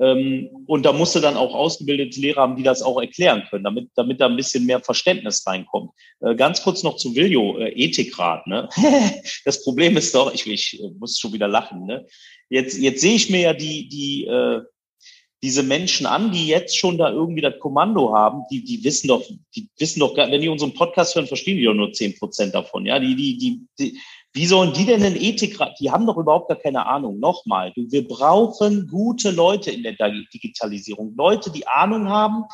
Ähm, 0.00 0.48
und 0.66 0.86
da 0.86 0.92
musst 0.92 1.14
du 1.14 1.20
dann 1.20 1.36
auch 1.36 1.54
ausgebildete 1.54 2.20
Lehrer 2.20 2.40
haben, 2.40 2.56
die 2.56 2.62
das 2.62 2.82
auch 2.82 2.98
erklären 2.98 3.44
können, 3.50 3.64
damit, 3.64 3.90
damit 3.96 4.20
da 4.20 4.26
ein 4.26 4.36
bisschen 4.36 4.64
mehr 4.64 4.80
Verständnis 4.80 5.46
reinkommt. 5.46 5.90
Äh, 6.20 6.34
ganz 6.36 6.62
kurz 6.62 6.82
noch 6.82 6.96
zu 6.96 7.14
Viljo, 7.14 7.58
äh, 7.58 7.68
Ethikrat. 7.72 8.46
Ne? 8.46 8.68
das 9.44 9.62
Problem 9.62 9.98
ist 9.98 10.14
doch, 10.14 10.32
ich, 10.32 10.46
ich 10.46 10.82
muss 10.98 11.18
schon 11.18 11.34
wieder 11.34 11.48
lachen. 11.48 11.84
Ne? 11.84 12.06
Jetzt, 12.48 12.78
jetzt 12.78 13.02
sehe 13.02 13.14
ich 13.14 13.28
mir 13.28 13.40
ja 13.40 13.52
die, 13.52 13.88
die, 13.88 14.24
äh, 14.24 14.62
diese 15.42 15.62
Menschen 15.62 16.06
an, 16.06 16.32
die 16.32 16.46
jetzt 16.46 16.78
schon 16.78 16.98
da 16.98 17.10
irgendwie 17.10 17.40
das 17.40 17.58
Kommando 17.58 18.14
haben, 18.14 18.42
die, 18.50 18.62
die 18.62 18.82
wissen 18.84 19.08
doch, 19.08 19.24
die 19.54 19.68
wissen 19.78 20.00
doch, 20.00 20.16
wenn 20.16 20.40
die 20.40 20.48
unseren 20.48 20.74
Podcast 20.74 21.14
hören, 21.14 21.26
verstehen 21.26 21.56
die 21.56 21.64
doch 21.64 21.74
nur 21.74 21.92
zehn 21.92 22.16
Prozent 22.18 22.54
davon. 22.54 22.84
Ja, 22.84 22.98
die, 22.98 23.16
die, 23.16 23.38
die, 23.38 23.66
die, 23.78 23.98
wie 24.32 24.46
sollen 24.46 24.72
die 24.72 24.86
denn 24.86 25.02
in 25.02 25.16
Ethikrat? 25.16 25.76
Die 25.80 25.90
haben 25.90 26.06
doch 26.06 26.16
überhaupt 26.16 26.48
gar 26.48 26.58
keine 26.58 26.86
Ahnung. 26.86 27.18
Nochmal, 27.18 27.72
wir 27.74 28.06
brauchen 28.06 28.86
gute 28.86 29.32
Leute 29.32 29.72
in 29.72 29.82
der 29.82 29.96
Digitalisierung. 30.32 31.16
Leute, 31.16 31.50
die 31.50 31.66
Ahnung 31.66 32.08
haben, 32.08 32.44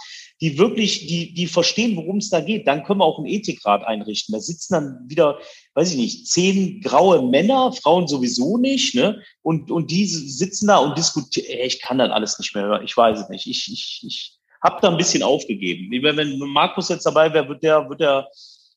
die 0.41 0.59
wirklich, 0.59 1.07
die, 1.07 1.35
die 1.35 1.47
verstehen, 1.47 1.95
worum 1.97 2.17
es 2.17 2.31
da 2.31 2.41
geht. 2.41 2.67
Dann 2.67 2.83
können 2.83 3.01
wir 3.01 3.05
auch 3.05 3.19
einen 3.19 3.27
Ethikrat 3.27 3.85
einrichten. 3.85 4.33
Da 4.33 4.41
sitzen 4.41 4.73
dann 4.73 5.05
wieder, 5.07 5.39
weiß 5.75 5.91
ich 5.91 5.99
nicht, 5.99 6.29
zehn 6.29 6.81
graue 6.81 7.21
Männer, 7.21 7.73
Frauen 7.73 8.09
sowieso 8.09 8.57
nicht, 8.57 8.95
ne? 8.95 9.23
Und, 9.43 9.71
und 9.71 9.91
die 9.91 10.07
sitzen 10.07 10.69
da 10.69 10.79
und 10.79 10.97
diskutieren. 10.97 11.47
Ich 11.62 11.83
kann 11.83 11.99
das 11.99 12.11
alles 12.11 12.39
nicht 12.39 12.55
mehr. 12.55 12.81
Ich 12.85 12.97
weiß 12.97 13.21
es 13.21 13.29
nicht. 13.29 13.47
Ich, 13.47 13.71
ich, 13.71 14.03
ich 14.07 14.39
habe 14.62 14.81
da 14.81 14.89
ein 14.89 14.97
bisschen 14.97 15.23
aufgegeben. 15.23 15.91
Wenn 15.91 16.39
Markus 16.39 16.89
jetzt 16.89 17.05
dabei 17.05 17.35
wäre, 17.35 17.49
wird 17.49 17.62
der, 17.62 17.87
wird 17.91 18.01
der, 18.01 18.29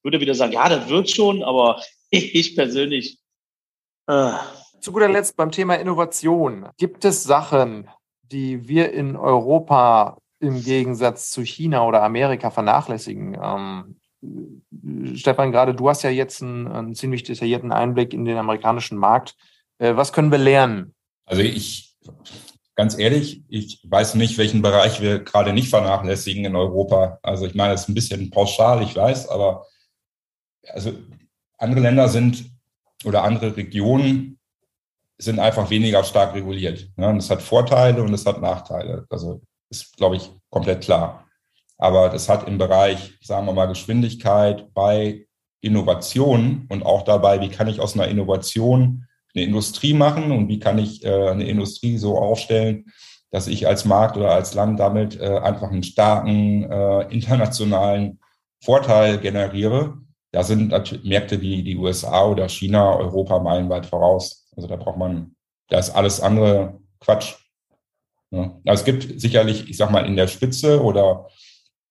würde 0.03 0.17
er 0.17 0.21
wieder 0.21 0.35
sagen, 0.35 0.51
ja, 0.51 0.67
das 0.67 0.89
wird 0.89 1.09
schon, 1.09 1.43
aber 1.43 1.81
ich 2.09 2.55
persönlich. 2.55 3.19
Äh. 4.07 4.33
Zu 4.81 4.93
guter 4.93 5.09
Letzt 5.09 5.35
beim 5.35 5.51
Thema 5.51 5.75
Innovation. 5.75 6.69
Gibt 6.77 7.03
es 7.03 7.23
Sachen, 7.23 7.89
die 8.23 8.67
wir 8.67 8.93
in 8.93 9.15
Europa 9.17 10.17
im 10.39 10.63
Gegensatz 10.63 11.31
zu 11.31 11.41
China 11.41 11.85
oder 11.85 12.01
Amerika 12.03 12.49
vernachlässigen? 12.49 13.37
Ähm, 13.41 15.15
Stefan, 15.15 15.51
gerade 15.51 15.75
du 15.75 15.89
hast 15.89 16.03
ja 16.03 16.09
jetzt 16.09 16.41
einen, 16.41 16.67
einen, 16.67 16.95
ziemlich 16.95 17.23
detaillierten 17.23 17.71
Einblick 17.71 18.13
in 18.13 18.25
den 18.25 18.37
amerikanischen 18.37 18.97
Markt. 18.97 19.35
Äh, 19.79 19.95
was 19.95 20.13
können 20.13 20.31
wir 20.31 20.37
lernen? 20.37 20.93
Also 21.25 21.41
ich, 21.41 21.95
ganz 22.75 22.97
ehrlich, 22.97 23.43
ich 23.47 23.81
weiß 23.83 24.15
nicht, 24.15 24.37
welchen 24.37 24.61
Bereich 24.61 25.01
wir 25.01 25.19
gerade 25.19 25.53
nicht 25.53 25.69
vernachlässigen 25.69 26.45
in 26.45 26.55
Europa. 26.55 27.19
Also 27.21 27.45
ich 27.45 27.55
meine, 27.55 27.73
das 27.73 27.83
ist 27.83 27.89
ein 27.89 27.95
bisschen 27.95 28.29
pauschal, 28.29 28.81
ich 28.83 28.95
weiß, 28.95 29.29
aber 29.29 29.65
also 30.67 30.93
andere 31.59 31.81
Länder 31.81 32.07
sind 32.09 32.45
oder 33.05 33.23
andere 33.23 33.55
Regionen 33.55 34.39
sind 35.17 35.39
einfach 35.39 35.69
weniger 35.69 36.03
stark 36.03 36.33
reguliert. 36.33 36.89
Ne? 36.95 37.09
Und 37.09 37.17
das 37.17 37.29
hat 37.29 37.41
Vorteile 37.41 38.01
und 38.01 38.13
es 38.13 38.25
hat 38.25 38.41
Nachteile. 38.41 39.05
Also 39.09 39.41
ist, 39.69 39.95
glaube 39.97 40.15
ich, 40.15 40.31
komplett 40.49 40.83
klar. 40.83 41.25
Aber 41.77 42.09
das 42.09 42.27
hat 42.27 42.47
im 42.47 42.57
Bereich, 42.57 43.17
sagen 43.21 43.45
wir 43.45 43.53
mal, 43.53 43.67
Geschwindigkeit 43.67 44.73
bei 44.73 45.25
Innovationen 45.61 46.67
und 46.69 46.85
auch 46.85 47.03
dabei, 47.03 47.41
wie 47.41 47.49
kann 47.49 47.67
ich 47.67 47.79
aus 47.79 47.93
einer 47.93 48.07
Innovation 48.07 49.05
eine 49.35 49.43
Industrie 49.43 49.93
machen 49.93 50.31
und 50.31 50.47
wie 50.47 50.59
kann 50.59 50.79
ich 50.79 51.03
äh, 51.05 51.29
eine 51.29 51.45
Industrie 51.45 51.97
so 51.97 52.17
aufstellen, 52.17 52.85
dass 53.31 53.47
ich 53.47 53.67
als 53.67 53.85
Markt 53.85 54.17
oder 54.17 54.31
als 54.31 54.53
Land 54.53 54.79
damit 54.79 55.19
äh, 55.19 55.37
einfach 55.37 55.69
einen 55.69 55.83
starken 55.83 56.63
äh, 56.63 57.01
internationalen 57.13 58.19
Vorteil 58.63 59.19
generiere. 59.19 59.97
Da 60.31 60.43
sind 60.43 60.71
Märkte 61.03 61.41
wie 61.41 61.63
die 61.63 61.77
USA 61.77 62.25
oder 62.25 62.47
China, 62.49 62.95
Europa 62.95 63.39
meilenweit 63.39 63.85
voraus. 63.85 64.47
Also 64.55 64.67
da 64.67 64.75
braucht 64.75 64.97
man, 64.97 65.35
da 65.69 65.79
ist 65.79 65.89
alles 65.91 66.21
andere 66.21 66.79
Quatsch. 66.99 67.35
Ja. 68.31 68.59
Also 68.65 68.81
es 68.81 68.85
gibt 68.85 69.19
sicherlich, 69.19 69.69
ich 69.69 69.77
sag 69.77 69.89
mal, 69.91 70.05
in 70.05 70.15
der 70.15 70.27
Spitze 70.27 70.83
oder 70.83 71.27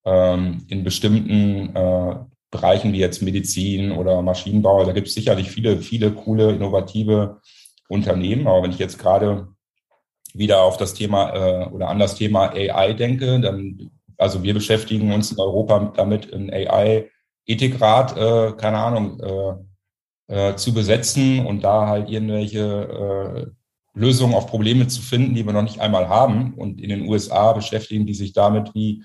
ähm, 0.05 0.64
in 0.68 0.85
bestimmten 0.85 1.74
äh, 1.74 2.16
Bereichen 2.51 2.92
wie 2.92 2.98
jetzt 2.98 3.22
Medizin 3.22 3.92
oder 3.92 4.22
Maschinenbau, 4.22 4.85
da 4.85 4.92
gibt 4.92 5.09
es 5.09 5.14
sicherlich 5.14 5.51
viele, 5.51 5.79
viele 5.79 6.12
coole, 6.12 6.53
innovative 6.53 7.40
Unternehmen. 7.88 8.46
Aber 8.46 8.62
wenn 8.62 8.70
ich 8.70 8.79
jetzt 8.79 8.98
gerade 8.98 9.48
wieder 10.33 10.62
auf 10.62 10.77
das 10.77 10.94
Thema 10.94 11.35
äh, 11.35 11.66
oder 11.66 11.88
an 11.88 11.98
das 11.98 12.14
Thema 12.14 12.53
AI 12.53 12.94
denke, 12.94 13.40
dann, 13.40 13.90
also 14.16 14.42
wir 14.42 14.55
beschäftigen 14.55 15.12
uns 15.12 15.33
in 15.33 15.38
Europa 15.38 15.92
damit, 15.96 16.33
ein 16.33 16.51
AI-Ethikrat, 17.48 18.16
äh, 18.16 18.52
keine 18.56 18.78
Ahnung, 18.78 19.20
äh, 19.20 20.50
äh, 20.50 20.56
zu 20.56 20.74
besetzen 20.74 21.46
und 21.46 21.64
da 21.64 21.87
halt 21.87 22.11
irgendwelche 22.11 23.48
äh, 23.48 23.98
Lösungen 23.98 24.34
auf 24.34 24.46
Probleme 24.46 24.87
zu 24.87 25.02
finden, 25.02 25.34
die 25.34 25.44
wir 25.44 25.52
noch 25.52 25.62
nicht 25.62 25.80
einmal 25.80 26.08
haben. 26.08 26.54
Und 26.54 26.80
in 26.80 26.90
den 26.90 27.08
USA 27.08 27.52
beschäftigen 27.52 28.06
die 28.06 28.14
sich 28.14 28.32
damit, 28.32 28.74
wie 28.74 29.02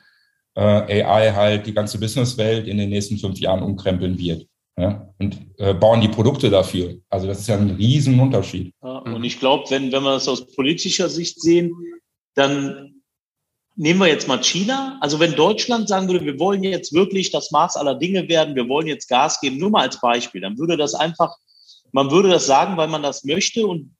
äh, 0.56 1.04
AI 1.04 1.32
halt 1.32 1.66
die 1.66 1.74
ganze 1.74 2.00
Businesswelt 2.00 2.68
in 2.68 2.78
den 2.78 2.90
nächsten 2.90 3.18
fünf 3.18 3.40
Jahren 3.40 3.64
umkrempeln 3.64 4.18
wird. 4.18 4.46
Ja, 4.76 5.08
und 5.20 5.38
äh, 5.60 5.76
bauen 5.76 6.02
die 6.02 6.08
Produkte 6.08 6.50
dafür. 6.50 6.96
Also 7.08 7.28
das 7.28 7.40
ist 7.40 7.48
ja 7.48 7.58
ein 7.58 7.70
Riesenunterschied. 7.70 8.74
Ja, 8.84 8.98
und 9.00 9.24
ich 9.24 9.40
glaube, 9.40 9.70
wenn, 9.70 9.92
wenn 9.92 10.02
wir 10.02 10.14
das 10.14 10.28
aus 10.28 10.52
politischer 10.56 11.10
Sicht 11.10 11.40
sehen, 11.40 11.72
dann 12.34 13.03
nehmen 13.76 14.00
wir 14.00 14.08
jetzt 14.08 14.28
mal 14.28 14.42
China. 14.42 14.98
Also 15.02 15.20
wenn 15.20 15.34
Deutschland 15.36 15.88
sagen 15.88 16.08
würde, 16.08 16.26
wir 16.26 16.40
wollen 16.40 16.64
jetzt 16.64 16.94
wirklich 16.94 17.32
das 17.32 17.52
Maß 17.52 17.78
aller 17.78 17.96
Dinge 17.96 18.28
werden, 18.30 18.56
wir 18.56 18.68
wollen 18.68 18.88
jetzt 18.88 19.08
Gas 19.08 19.40
geben, 19.42 19.58
nur 19.58 19.70
mal 19.70 19.82
als 19.82 20.00
Beispiel, 20.00 20.42
dann 20.42 20.58
würde 20.58 20.78
das 20.78 20.94
einfach, 20.94 21.36
man 21.92 22.12
würde 22.12 22.30
das 22.30 22.46
sagen, 22.46 22.78
weil 22.78 22.88
man 22.88 23.04
das 23.04 23.24
möchte 23.24 23.66
und 23.66 23.96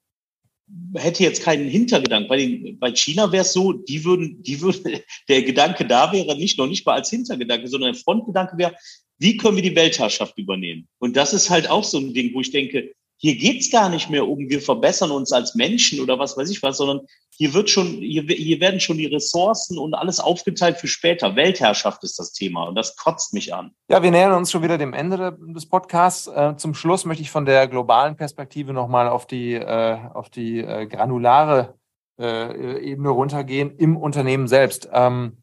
hätte 0.94 1.22
jetzt 1.22 1.42
keinen 1.42 1.68
Hintergedanken. 1.68 2.28
Bei, 2.28 2.36
den, 2.36 2.78
bei 2.78 2.92
China 2.92 3.30
wäre 3.32 3.42
es 3.42 3.52
so, 3.52 3.72
die 3.72 4.04
würden, 4.04 4.42
die 4.42 4.60
würden, 4.60 5.00
der 5.28 5.42
Gedanke 5.42 5.86
da 5.86 6.12
wäre 6.12 6.36
nicht 6.36 6.58
noch 6.58 6.66
nicht 6.66 6.86
mal 6.86 6.94
als 6.94 7.10
Hintergedanke, 7.10 7.68
sondern 7.68 7.92
der 7.92 8.00
Frontgedanke 8.00 8.56
wäre, 8.56 8.74
wie 9.18 9.36
können 9.36 9.56
wir 9.56 9.62
die 9.62 9.76
Weltherrschaft 9.76 10.36
übernehmen? 10.38 10.88
Und 10.98 11.16
das 11.16 11.32
ist 11.32 11.50
halt 11.50 11.70
auch 11.70 11.84
so 11.84 11.98
ein 11.98 12.14
Ding, 12.14 12.34
wo 12.34 12.40
ich 12.40 12.50
denke, 12.50 12.92
hier 13.16 13.36
geht's 13.36 13.70
gar 13.70 13.88
nicht 13.88 14.10
mehr 14.10 14.26
um, 14.28 14.48
wir 14.48 14.60
verbessern 14.60 15.10
uns 15.10 15.32
als 15.32 15.54
Menschen 15.54 16.00
oder 16.00 16.18
was 16.18 16.36
weiß 16.36 16.50
ich 16.50 16.62
was, 16.62 16.76
sondern 16.76 17.00
hier 17.36 17.52
wird 17.54 17.70
schon, 17.70 17.86
hier, 17.86 18.22
hier 18.22 18.60
werden 18.60 18.80
schon 18.80 18.98
die 18.98 19.06
Ressourcen 19.06 19.78
und 19.78 19.94
alles 19.94 20.20
aufgeteilt 20.20 20.78
für 20.78 20.86
später. 20.86 21.34
Weltherrschaft 21.34 22.04
ist 22.04 22.18
das 22.18 22.32
Thema 22.32 22.64
und 22.64 22.74
das 22.76 22.96
kotzt 22.96 23.34
mich 23.34 23.52
an. 23.52 23.72
Ja, 23.88 24.02
wir 24.02 24.10
nähern 24.10 24.34
uns 24.34 24.50
schon 24.50 24.62
wieder 24.62 24.78
dem 24.78 24.92
Ende 24.92 25.36
des 25.40 25.66
Podcasts. 25.66 26.26
Äh, 26.28 26.56
zum 26.56 26.74
Schluss 26.74 27.04
möchte 27.04 27.22
ich 27.22 27.30
von 27.30 27.44
der 27.44 27.66
globalen 27.66 28.16
Perspektive 28.16 28.72
nochmal 28.72 29.08
auf 29.08 29.26
die, 29.26 29.54
äh, 29.54 29.98
auf 30.14 30.30
die 30.30 30.58
äh, 30.58 30.86
granulare 30.86 31.74
Ebene 32.16 33.08
runtergehen 33.08 33.76
im 33.76 33.96
Unternehmen 33.96 34.46
selbst. 34.46 34.88
Ähm, 34.92 35.38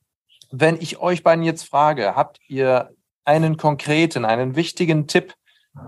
wenn 0.52 0.78
ich 0.78 1.00
euch 1.00 1.22
beiden 1.22 1.44
jetzt 1.44 1.64
frage, 1.64 2.16
habt 2.16 2.40
ihr 2.48 2.92
einen 3.26 3.58
konkreten, 3.58 4.24
einen 4.24 4.56
wichtigen 4.56 5.06
Tipp 5.06 5.34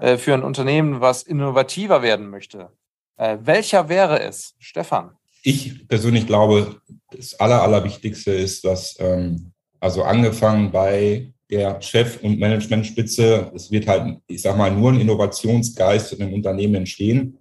äh, 0.01 0.17
für 0.17 0.33
ein 0.33 0.43
Unternehmen, 0.43 1.01
was 1.01 1.23
innovativer 1.23 2.01
werden 2.01 2.29
möchte. 2.29 2.69
Äh, 3.17 3.37
welcher 3.41 3.89
wäre 3.89 4.21
es, 4.21 4.55
Stefan? 4.59 5.11
Ich 5.43 5.87
persönlich 5.87 6.25
glaube, 6.25 6.81
das 7.11 7.39
Aller, 7.39 7.61
Allerwichtigste 7.61 8.31
ist, 8.31 8.63
dass, 8.63 8.95
ähm, 8.99 9.51
also 9.79 10.03
angefangen 10.03 10.71
bei 10.71 11.33
der 11.49 11.81
Chef- 11.81 12.23
und 12.23 12.39
Managementspitze, 12.39 13.51
es 13.53 13.69
wird 13.69 13.87
halt, 13.87 14.17
ich 14.27 14.41
sag 14.41 14.57
mal, 14.57 14.71
nur 14.71 14.91
ein 14.91 15.01
Innovationsgeist 15.01 16.13
in 16.13 16.23
einem 16.23 16.33
Unternehmen 16.33 16.75
entstehen, 16.75 17.37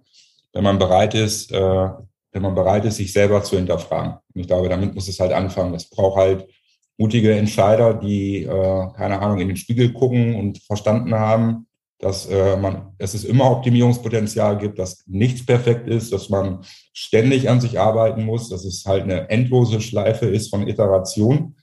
wenn 0.51 0.63
man 0.63 0.77
bereit 0.77 1.15
ist, 1.15 1.51
äh, 1.51 1.89
wenn 2.31 2.41
man 2.41 2.55
bereit 2.55 2.85
ist, 2.85 2.97
sich 2.97 3.13
selber 3.13 3.43
zu 3.43 3.55
hinterfragen. 3.55 4.13
Und 4.33 4.41
ich 4.41 4.47
glaube, 4.47 4.69
damit 4.69 4.93
muss 4.93 5.07
es 5.07 5.19
halt 5.19 5.31
anfangen. 5.31 5.73
Es 5.73 5.89
braucht 5.89 6.17
halt 6.17 6.47
mutige 6.97 7.33
Entscheider, 7.33 7.93
die, 7.93 8.43
äh, 8.43 8.87
keine 8.95 9.19
Ahnung, 9.19 9.39
in 9.39 9.47
den 9.47 9.57
Spiegel 9.57 9.93
gucken 9.93 10.35
und 10.35 10.59
verstanden 10.59 11.15
haben, 11.15 11.67
dass, 12.03 12.25
äh, 12.25 12.57
man, 12.57 12.93
dass 12.97 13.13
es 13.13 13.23
immer 13.23 13.49
Optimierungspotenzial 13.49 14.57
gibt, 14.57 14.77
dass 14.77 15.05
nichts 15.07 15.45
perfekt 15.45 15.87
ist, 15.87 16.11
dass 16.11 16.29
man 16.29 16.59
ständig 16.91 17.49
an 17.49 17.61
sich 17.61 17.79
arbeiten 17.79 18.25
muss, 18.25 18.49
dass 18.49 18.65
es 18.65 18.83
halt 18.85 19.03
eine 19.03 19.29
endlose 19.29 19.79
Schleife 19.79 20.25
ist 20.25 20.49
von 20.49 20.67
Iteration. 20.67 21.55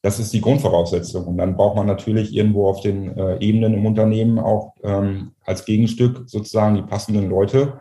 Das 0.00 0.18
ist 0.18 0.32
die 0.32 0.40
Grundvoraussetzung. 0.40 1.26
Und 1.26 1.36
dann 1.36 1.54
braucht 1.54 1.76
man 1.76 1.86
natürlich 1.86 2.34
irgendwo 2.34 2.66
auf 2.66 2.80
den 2.80 3.14
äh, 3.16 3.36
Ebenen 3.40 3.74
im 3.74 3.84
Unternehmen 3.84 4.38
auch 4.38 4.74
ähm, 4.82 5.32
als 5.44 5.66
Gegenstück 5.66 6.22
sozusagen 6.26 6.76
die 6.76 6.82
passenden 6.82 7.28
Leute 7.28 7.80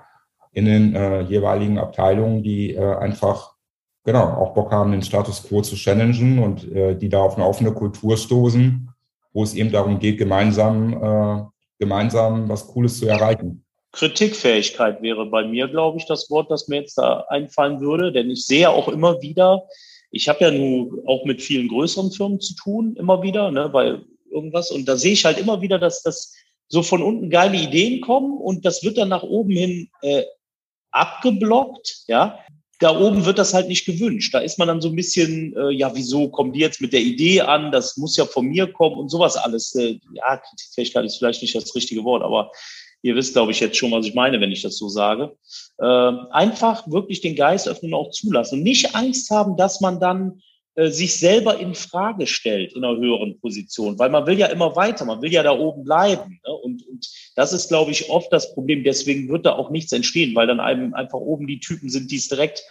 in 0.52 0.66
den 0.66 0.96
äh, 0.96 1.22
jeweiligen 1.22 1.78
Abteilungen, 1.78 2.44
die 2.44 2.76
äh, 2.76 2.96
einfach 2.96 3.54
genau, 4.04 4.26
auch 4.26 4.54
Bock 4.54 4.74
haben, 4.74 4.92
den 4.92 5.04
Status 5.04 5.44
quo 5.44 5.62
zu 5.62 5.76
challengen 5.78 6.40
und 6.40 6.70
äh, 6.70 6.98
die 6.98 7.08
da 7.08 7.22
auf 7.22 7.38
eine 7.38 7.46
offene 7.46 7.72
Kultur 7.72 8.18
stoßen, 8.18 8.90
wo 9.32 9.44
es 9.44 9.54
eben 9.54 9.72
darum 9.72 10.00
geht, 10.00 10.18
gemeinsam, 10.18 10.94
äh, 11.02 11.53
gemeinsam 11.84 12.50
was 12.50 12.68
Cooles 12.68 13.00
zu 13.00 13.08
erreichen. 13.08 13.66
Kritikfähigkeit 13.92 15.02
wäre 15.02 15.26
bei 15.28 15.46
mir, 15.46 15.68
glaube 15.68 16.00
ich, 16.00 16.06
das 16.06 16.30
Wort, 16.30 16.50
das 16.50 16.68
mir 16.68 16.82
jetzt 16.82 16.98
da 16.98 17.26
einfallen 17.30 17.80
würde, 17.80 18.12
denn 18.12 18.30
ich 18.30 18.46
sehe 18.46 18.70
auch 18.70 18.88
immer 18.88 19.22
wieder, 19.22 19.68
ich 20.10 20.30
habe 20.30 20.40
ja 20.46 20.52
nun 20.52 21.04
auch 21.06 21.26
mit 21.26 21.42
vielen 21.42 21.68
größeren 21.68 22.12
Firmen 22.12 22.40
zu 22.40 22.56
tun, 22.56 22.96
immer 22.98 23.22
wieder, 23.22 23.52
ne, 23.52 23.70
bei 23.70 24.00
irgendwas, 24.32 24.72
und 24.72 24.88
da 24.88 24.96
sehe 24.96 25.14
ich 25.14 25.26
halt 25.26 25.38
immer 25.38 25.62
wieder, 25.62 25.78
dass 25.78 26.02
das 26.02 26.34
so 26.70 26.82
von 26.82 27.04
unten 27.04 27.30
geile 27.30 27.58
Ideen 27.58 28.02
kommen 28.02 28.36
und 28.38 28.66
das 28.66 28.84
wird 28.84 28.98
dann 28.98 29.10
nach 29.10 29.24
oben 29.24 29.52
hin 29.52 29.90
äh, 30.02 30.24
abgeblockt, 30.92 32.06
ja 32.08 32.40
da 32.84 33.00
oben 33.00 33.26
wird 33.26 33.40
das 33.40 33.54
halt 33.54 33.70
nicht 33.70 33.86
gewünscht. 33.86 34.34
Da 34.34 34.40
ist 34.40 34.60
man 34.60 34.68
dann 34.68 34.82
so 34.82 34.90
ein 34.90 34.96
bisschen, 34.96 35.56
äh, 35.56 35.72
ja, 35.72 35.96
wieso 35.96 36.28
kommen 36.28 36.52
die 36.52 36.60
jetzt 36.60 36.82
mit 36.82 36.92
der 36.92 37.00
Idee 37.00 37.42
an? 37.42 37.72
Das 37.72 37.96
muss 37.96 38.18
ja 38.18 38.26
von 38.26 38.46
mir 38.46 38.72
kommen 38.72 38.98
und 38.98 39.10
sowas 39.10 39.38
alles. 39.38 39.74
Äh, 39.76 40.00
ja, 40.14 40.38
Kritikfähigkeit 40.38 41.06
ist 41.06 41.18
vielleicht 41.18 41.42
nicht 41.42 41.56
das 41.56 41.74
richtige 41.76 42.04
Wort, 42.04 42.24
aber 42.24 42.52
ihr 43.02 43.16
wisst, 43.16 43.34
glaube 43.34 43.52
ich, 43.52 43.62
jetzt 43.62 43.78
schon, 43.78 43.92
was 43.92 44.06
ich 44.06 44.16
meine, 44.16 44.42
wenn 44.42 44.52
ich 44.52 44.64
das 44.64 44.78
so 44.78 44.90
sage. 44.90 45.38
Äh, 45.78 45.86
einfach 45.86 46.86
wirklich 46.92 47.22
den 47.22 47.36
Geist 47.36 47.70
öffnen 47.70 47.94
und 47.94 48.00
auch 48.00 48.12
zulassen 48.12 48.64
nicht 48.64 48.96
Angst 48.96 49.30
haben, 49.30 49.56
dass 49.56 49.80
man 49.80 50.02
dann 50.02 50.42
sich 50.76 51.20
selber 51.20 51.60
in 51.60 51.76
Frage 51.76 52.26
stellt 52.26 52.74
in 52.74 52.84
einer 52.84 52.98
höheren 52.98 53.40
Position, 53.40 54.00
weil 54.00 54.10
man 54.10 54.26
will 54.26 54.40
ja 54.40 54.48
immer 54.48 54.76
weiter, 54.76 55.06
man 55.06 55.22
will 55.22 55.32
ja 55.32 55.44
da 55.44 55.52
oben 55.52 55.84
bleiben. 55.84 56.40
Ne? 56.46 56.54
Und, 56.54 56.88
und 56.88 57.08
das 57.36 57.54
ist, 57.54 57.68
glaube 57.68 57.92
ich, 57.92 58.10
oft 58.10 58.34
das 58.34 58.54
Problem. 58.54 58.84
Deswegen 58.84 59.30
wird 59.30 59.46
da 59.46 59.54
auch 59.54 59.70
nichts 59.70 59.92
entstehen, 59.92 60.36
weil 60.36 60.48
dann 60.48 60.60
einem 60.60 60.94
einfach 60.96 61.20
oben 61.20 61.46
die 61.46 61.60
Typen 61.60 61.90
sind, 61.90 62.10
die 62.10 62.18
es 62.18 62.28
direkt 62.28 62.64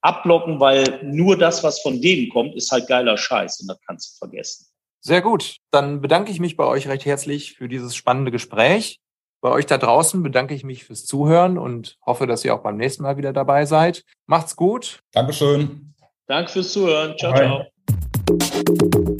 abblocken, 0.00 0.60
weil 0.60 1.00
nur 1.02 1.36
das, 1.36 1.64
was 1.64 1.80
von 1.80 2.00
denen 2.00 2.28
kommt, 2.28 2.54
ist 2.54 2.70
halt 2.70 2.86
geiler 2.86 3.16
Scheiß 3.16 3.60
und 3.60 3.68
das 3.68 3.78
kannst 3.86 4.14
du 4.14 4.18
vergessen. 4.18 4.66
Sehr 5.00 5.22
gut. 5.22 5.56
Dann 5.72 6.00
bedanke 6.00 6.30
ich 6.30 6.40
mich 6.40 6.56
bei 6.56 6.64
euch 6.64 6.86
recht 6.88 7.06
herzlich 7.06 7.54
für 7.54 7.68
dieses 7.68 7.96
spannende 7.96 8.30
Gespräch. 8.30 9.00
Bei 9.40 9.50
euch 9.50 9.66
da 9.66 9.78
draußen 9.78 10.22
bedanke 10.22 10.54
ich 10.54 10.64
mich 10.64 10.84
fürs 10.84 11.04
Zuhören 11.06 11.58
und 11.58 11.96
hoffe, 12.04 12.26
dass 12.26 12.44
ihr 12.44 12.54
auch 12.54 12.62
beim 12.62 12.76
nächsten 12.76 13.04
Mal 13.04 13.16
wieder 13.16 13.32
dabei 13.32 13.66
seid. 13.66 14.04
Macht's 14.26 14.56
gut. 14.56 15.00
Dankeschön. 15.12 15.94
Danke 16.28 16.52
fürs 16.52 16.72
Zuhören. 16.72 17.16
Ciao, 17.16 17.32
Bye. 17.32 17.64
ciao. 18.26 19.17